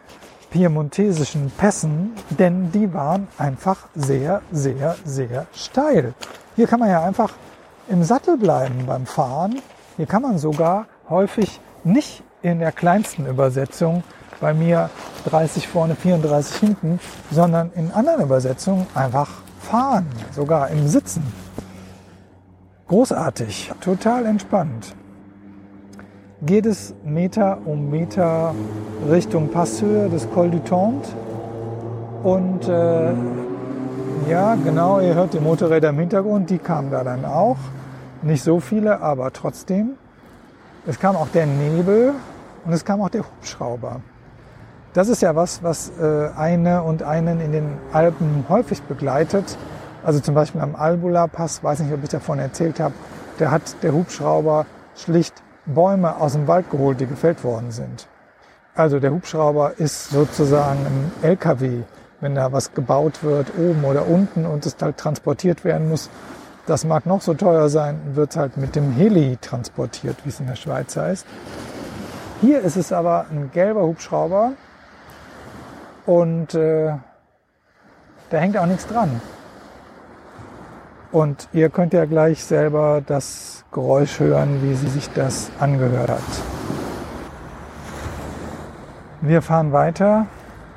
[0.56, 6.14] piemontesischen Pässen, denn die waren einfach sehr, sehr, sehr steil.
[6.56, 7.34] Hier kann man ja einfach
[7.88, 9.60] im Sattel bleiben beim Fahren.
[9.98, 14.02] Hier kann man sogar häufig nicht in der kleinsten Übersetzung,
[14.40, 14.88] bei mir
[15.26, 17.00] 30 vorne, 34 hinten,
[17.30, 19.28] sondern in anderen Übersetzungen einfach
[19.60, 21.22] fahren, sogar im Sitzen.
[22.88, 24.94] Großartig, total entspannt
[26.46, 28.54] geht es Meter um Meter
[29.10, 31.10] Richtung Passhöhe des Col du Tente.
[32.22, 33.12] Und äh,
[34.30, 37.58] ja, genau, ihr hört die Motorräder im Hintergrund, die kamen da dann auch.
[38.22, 39.90] Nicht so viele, aber trotzdem.
[40.86, 42.14] Es kam auch der Nebel
[42.64, 44.00] und es kam auch der Hubschrauber.
[44.94, 49.58] Das ist ja was, was äh, eine und einen in den Alpen häufig begleitet.
[50.04, 52.94] Also zum Beispiel am Albula-Pass, weiß nicht, ob ich davon erzählt habe,
[53.38, 58.06] der hat der Hubschrauber schlicht Bäume aus dem Wald geholt, die gefällt worden sind.
[58.74, 61.82] Also der Hubschrauber ist sozusagen ein LKW,
[62.20, 66.10] wenn da was gebaut wird, oben oder unten und es halt transportiert werden muss.
[66.66, 70.46] Das mag noch so teuer sein, wird halt mit dem Heli transportiert, wie es in
[70.46, 71.26] der Schweiz heißt.
[72.40, 74.52] Hier ist es aber ein gelber Hubschrauber
[76.04, 76.92] und äh,
[78.30, 79.20] da hängt auch nichts dran.
[81.12, 86.20] Und ihr könnt ja gleich selber das Geräusch hören, wie sie sich das angehört hat.
[89.20, 90.26] Wir fahren weiter,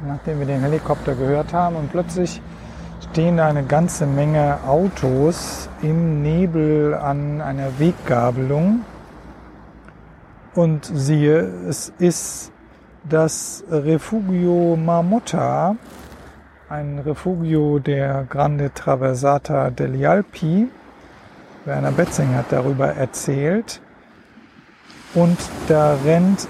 [0.08, 2.42] nachdem wir den Helikopter gehört haben und plötzlich
[3.12, 8.82] stehen eine ganze Menge Autos im Nebel an einer Weggabelung.
[10.56, 12.52] Und siehe, es ist
[13.08, 15.76] das Refugio Marmotta,
[16.70, 20.68] ein Refugio der Grande Traversata degli Alpi.
[21.66, 23.82] Werner Betzing hat darüber erzählt.
[25.16, 26.48] Und da rennt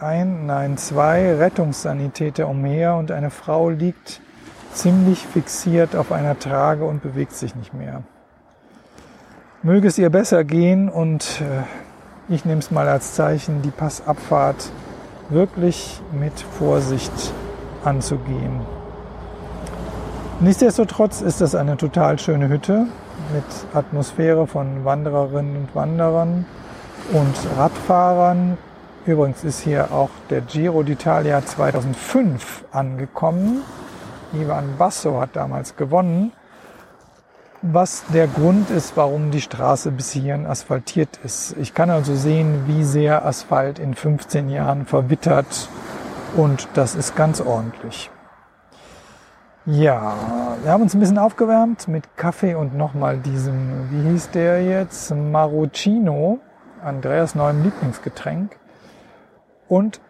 [0.00, 4.22] ein, nein, zwei Rettungssanitäter umher und eine Frau liegt
[4.72, 8.02] ziemlich fixiert auf einer Trage und bewegt sich nicht mehr.
[9.62, 14.72] Möge es ihr besser gehen und äh, ich nehme es mal als Zeichen, die Passabfahrt
[15.28, 17.12] wirklich mit Vorsicht
[17.84, 18.81] anzugehen.
[20.42, 22.88] Nichtsdestotrotz ist das eine total schöne Hütte
[23.32, 26.46] mit Atmosphäre von Wandererinnen und Wanderern
[27.12, 28.58] und Radfahrern.
[29.06, 33.62] Übrigens ist hier auch der Giro d'Italia 2005 angekommen.
[34.32, 36.32] Ivan Basso hat damals gewonnen,
[37.62, 41.54] was der Grund ist, warum die Straße bis hierhin asphaltiert ist.
[41.56, 45.68] Ich kann also sehen, wie sehr Asphalt in 15 Jahren verwittert
[46.36, 48.10] und das ist ganz ordentlich.
[49.64, 50.16] Ja,
[50.64, 55.14] wir haben uns ein bisschen aufgewärmt mit Kaffee und nochmal diesem, wie hieß der jetzt,
[55.14, 56.40] Marocchino,
[56.82, 58.58] Andreas neuem Lieblingsgetränk.
[59.68, 60.00] Und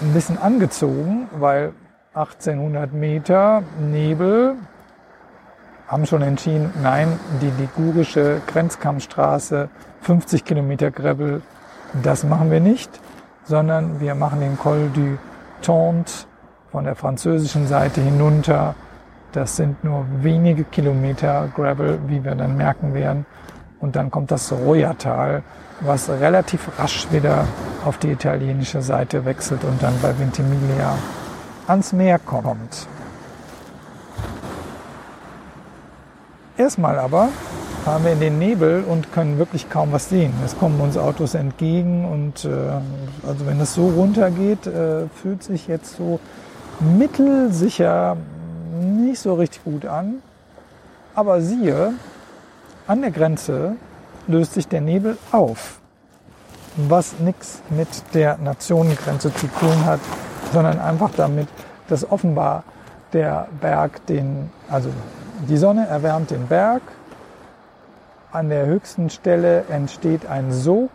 [0.00, 1.72] ein bisschen angezogen, weil
[2.14, 4.54] 1800 Meter Nebel,
[5.88, 9.68] haben schon entschieden, nein, die ligurische Grenzkammstraße,
[10.02, 11.42] 50 Kilometer Gravel,
[12.04, 13.00] das machen wir nicht,
[13.42, 15.18] sondern wir machen den Col du
[15.60, 16.28] Tente
[16.76, 18.74] von der französischen Seite hinunter.
[19.32, 23.24] Das sind nur wenige Kilometer Gravel, wie wir dann merken werden.
[23.80, 25.42] Und dann kommt das Royatal,
[25.80, 27.46] was relativ rasch wieder
[27.86, 30.98] auf die italienische Seite wechselt und dann bei Ventimiglia
[31.66, 32.86] ans Meer kommt.
[36.58, 37.30] Erstmal aber
[37.86, 40.34] fahren wir in den Nebel und können wirklich kaum was sehen.
[40.44, 42.48] Es kommen uns Autos entgegen und äh,
[43.26, 46.20] also wenn es so runtergeht, äh, fühlt sich jetzt so
[46.80, 48.16] mittelsicher
[48.80, 50.22] nicht so richtig gut an.
[51.14, 51.94] Aber siehe,
[52.86, 53.76] an der Grenze
[54.26, 55.80] löst sich der Nebel auf,
[56.76, 60.00] was nichts mit der Nationengrenze zu tun hat,
[60.52, 61.48] sondern einfach damit,
[61.88, 62.64] dass offenbar
[63.12, 64.90] der Berg den, also
[65.48, 66.82] die Sonne erwärmt den Berg,
[68.32, 70.90] an der höchsten Stelle entsteht ein Sog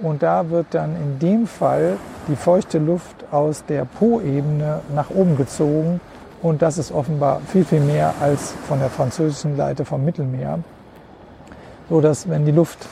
[0.00, 1.96] und da wird dann in dem Fall
[2.28, 6.00] die feuchte Luft aus der Po-Ebene nach oben gezogen
[6.42, 10.58] und das ist offenbar viel, viel mehr als von der französischen Seite vom Mittelmeer.
[11.88, 12.86] So dass wenn die Luft,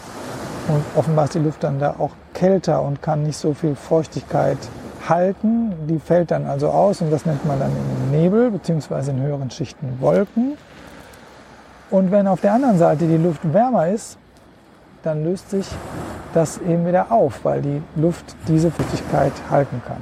[0.68, 4.58] und offenbar ist die Luft dann da auch kälter und kann nicht so viel Feuchtigkeit
[5.08, 5.72] halten.
[5.88, 9.50] Die fällt dann also aus und das nennt man dann im Nebel beziehungsweise in höheren
[9.50, 10.54] Schichten Wolken.
[11.90, 14.18] Und wenn auf der anderen Seite die Luft wärmer ist,
[15.02, 15.66] dann löst sich
[16.34, 20.00] das eben wieder auf, weil die Luft diese Flüssigkeit halten kann.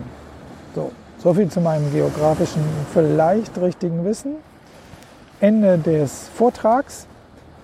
[0.74, 4.36] So, so viel zu meinem geografischen, vielleicht richtigen Wissen.
[5.40, 7.07] Ende des Vortrags.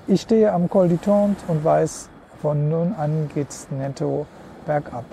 [0.07, 2.09] Ich stehe am Col du Tente und weiß,
[2.41, 4.27] von nun an geht's netto
[4.67, 5.05] bergab.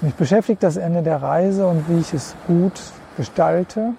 [0.00, 2.72] Mich beschäftigt das Ende der Reise und wie ich es gut
[3.16, 3.90] gestalte.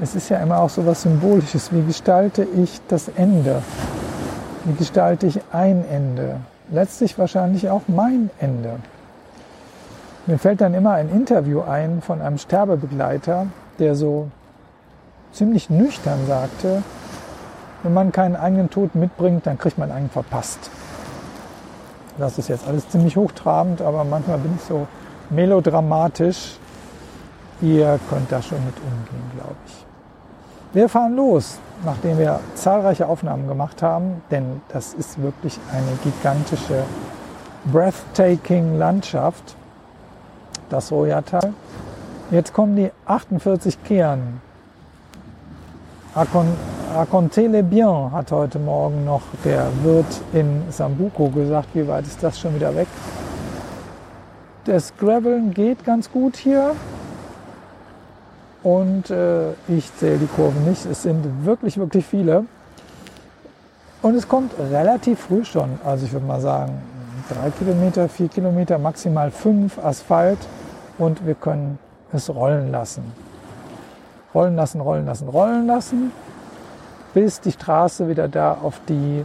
[0.00, 1.72] Es ist ja immer auch so was Symbolisches.
[1.72, 3.62] Wie gestalte ich das Ende?
[4.64, 6.40] Wie gestalte ich ein Ende?
[6.70, 8.76] Letztlich wahrscheinlich auch mein Ende.
[10.26, 13.46] Mir fällt dann immer ein Interview ein von einem Sterbebegleiter,
[13.78, 14.28] der so
[15.32, 16.82] ziemlich nüchtern sagte,
[17.82, 20.70] wenn man keinen eigenen Tod mitbringt, dann kriegt man einen verpasst.
[22.16, 24.86] Das ist jetzt alles ziemlich hochtrabend, aber manchmal bin ich so
[25.28, 26.56] melodramatisch.
[27.60, 29.93] Ihr könnt da schon mit umgehen, glaube ich.
[30.74, 36.82] Wir fahren los, nachdem wir zahlreiche Aufnahmen gemacht haben, denn das ist wirklich eine gigantische,
[37.66, 39.54] breathtaking Landschaft,
[40.70, 41.54] das Royatal.
[42.32, 44.40] Jetzt kommen die 48 Kehren.
[46.92, 51.68] Racontez-le bien, hat heute Morgen noch der Wirt in Sambuco gesagt.
[51.74, 52.88] Wie weit ist das schon wieder weg?
[54.64, 56.74] Das Graveln geht ganz gut hier.
[58.64, 60.84] Und äh, ich zähle die Kurven nicht.
[60.86, 62.46] Es sind wirklich, wirklich viele.
[64.02, 65.78] Und es kommt relativ früh schon.
[65.84, 66.72] Also ich würde mal sagen,
[67.28, 70.38] drei Kilometer, vier Kilometer, maximal fünf Asphalt.
[70.98, 71.78] Und wir können
[72.12, 73.12] es rollen lassen
[74.34, 76.12] rollen lassen, rollen lassen, rollen lassen,
[77.14, 79.24] bis die Straße wieder da auf die,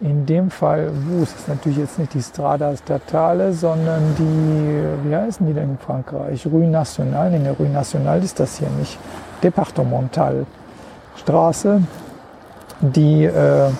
[0.00, 5.14] in dem Fall, wo es ist natürlich jetzt nicht die Strada Statale, sondern die, wie
[5.14, 6.44] heißen die denn in Frankreich?
[6.46, 8.98] Rue Nationale, nee, Rue Nationale ist das hier nicht.
[9.42, 11.82] Departementalstraße,
[12.80, 13.70] die äh,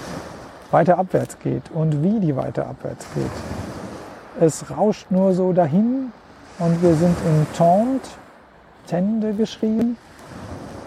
[0.70, 3.30] weiter abwärts geht und wie die weiter abwärts geht.
[4.40, 6.12] Es rauscht nur so dahin
[6.58, 8.08] und wir sind in Tente,
[8.86, 9.96] Tende geschrieben.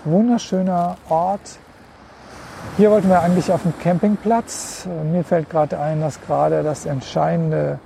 [0.05, 1.59] Wunderschöner Ort.
[2.77, 4.87] Hier wollten wir eigentlich auf den Campingplatz.
[5.11, 7.79] Mir fällt gerade ein, dass gerade das entscheidende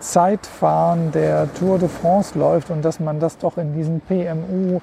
[0.00, 4.80] Zeitfahren der Tour de France läuft und dass man das doch in diesen PMU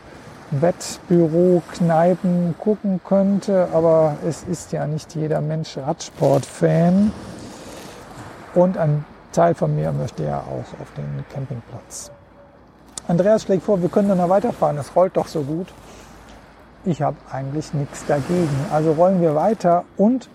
[0.51, 7.11] Bettbüro, Kneipen gucken könnte, aber es ist ja nicht jeder Mensch Radsport-Fan.
[8.53, 12.11] Und ein Teil von mir möchte ja auch auf den Campingplatz.
[13.07, 15.67] Andreas schlägt vor, wir können dann noch weiterfahren, es rollt doch so gut.
[16.83, 18.49] Ich habe eigentlich nichts dagegen.
[18.71, 20.29] Also rollen wir weiter und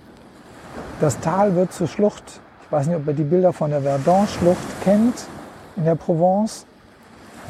[1.01, 2.41] das Tal wird zur Schlucht.
[2.63, 5.27] Ich weiß nicht, ob ihr die Bilder von der Verdun-Schlucht kennt
[5.77, 6.67] in der Provence.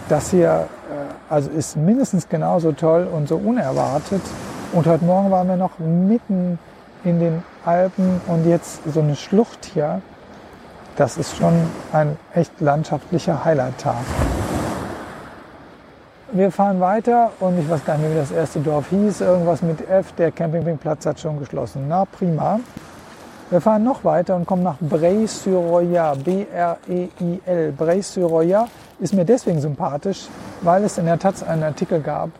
[0.08, 4.22] Das hier äh, also ist mindestens genauso toll und so unerwartet.
[4.72, 6.58] Und heute Morgen waren wir noch mitten
[7.04, 10.00] in den Alpen und jetzt so eine Schlucht hier.
[10.96, 11.52] Das ist schon
[11.92, 13.96] ein echt landschaftlicher Highlight-Tag.
[16.32, 19.20] Wir fahren weiter und ich weiß gar nicht, wie das erste Dorf hieß.
[19.20, 20.10] Irgendwas mit F.
[20.12, 21.84] Der Campingplatz hat schon geschlossen.
[21.88, 22.58] Na prima.
[23.48, 26.14] Wir fahren noch weiter und kommen nach Bray-sur-Roya.
[26.14, 27.72] B-R-E-I-L.
[27.72, 28.66] Bray-sur-Roya
[28.98, 30.26] ist mir deswegen sympathisch,
[30.62, 32.30] weil es in der Taz einen Artikel gab,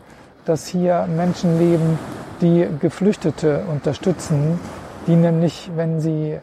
[0.47, 1.97] dass hier Menschen leben,
[2.41, 4.59] die Geflüchtete unterstützen,
[5.07, 6.41] die nämlich, wenn sie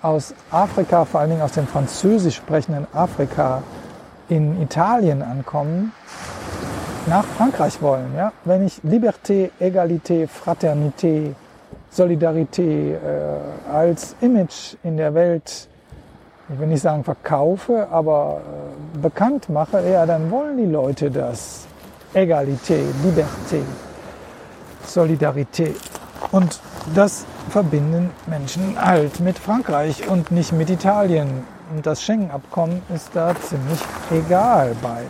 [0.00, 3.62] aus Afrika, vor allen Dingen aus dem französisch sprechenden Afrika,
[4.30, 5.92] in Italien ankommen,
[7.06, 8.14] nach Frankreich wollen.
[8.16, 8.32] Ja?
[8.44, 11.34] Wenn ich Liberté, Egalité, Fraternité,
[11.90, 15.68] Solidarität äh, als Image in der Welt,
[16.48, 18.40] ich will nicht sagen verkaufe, aber
[18.94, 21.66] äh, bekannt mache, ja, dann wollen die Leute das.
[22.14, 23.62] Egalité, Liberté,
[24.86, 25.76] Solidarität.
[26.32, 26.60] Und
[26.94, 31.28] das verbinden Menschen halt mit Frankreich und nicht mit Italien.
[31.74, 33.80] Und das Schengen-Abkommen ist da ziemlich
[34.10, 35.02] egal bei.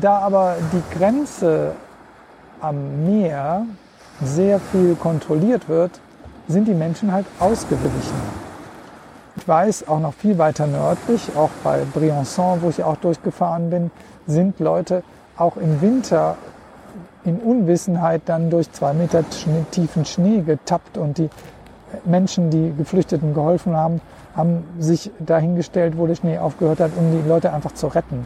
[0.00, 1.72] Da aber die Grenze
[2.60, 3.66] am Meer
[4.20, 6.00] sehr viel kontrolliert wird,
[6.48, 8.46] sind die Menschen halt ausgewichen.
[9.36, 13.90] Ich weiß, auch noch viel weiter nördlich, auch bei Briançon, wo ich auch durchgefahren bin,
[14.26, 15.02] sind Leute
[15.36, 16.36] auch im Winter
[17.24, 19.24] in Unwissenheit dann durch zwei Meter
[19.70, 21.28] tiefen Schnee getappt und die
[22.04, 24.00] Menschen, die Geflüchteten geholfen haben,
[24.34, 28.24] haben sich dahingestellt, wo der Schnee aufgehört hat, um die Leute einfach zu retten.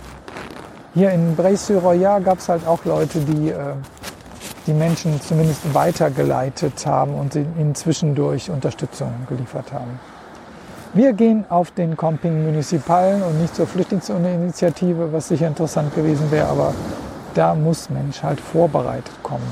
[0.94, 3.74] Hier in Bray-sur-Roya gab es halt auch Leute, die äh,
[4.66, 10.00] die Menschen zumindest weitergeleitet haben und ihnen zwischendurch Unterstützung geliefert haben.
[10.92, 16.48] Wir gehen auf den Camping Municipalen und nicht zur Flüchtlingsinitiative, was sicher interessant gewesen wäre,
[16.48, 16.74] aber
[17.34, 19.46] da muss Mensch halt vorbereitet kommen.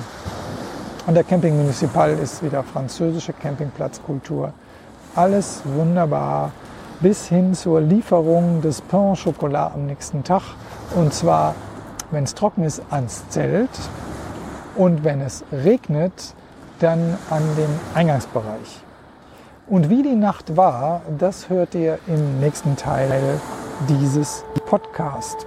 [1.07, 4.53] Und der Camping Municipal ist wieder französische Campingplatzkultur.
[5.15, 6.51] Alles wunderbar,
[7.01, 10.43] bis hin zur Lieferung des Pain Chocolat am nächsten Tag.
[10.97, 11.55] Und zwar,
[12.11, 13.71] wenn es trocken ist, ans Zelt
[14.75, 16.35] und wenn es regnet,
[16.81, 18.83] dann an den Eingangsbereich.
[19.69, 23.41] Und wie die Nacht war, das hört ihr im nächsten Teil
[23.89, 25.47] dieses Podcasts.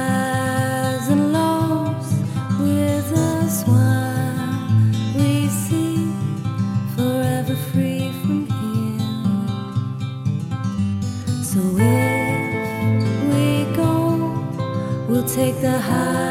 [15.61, 16.30] the high.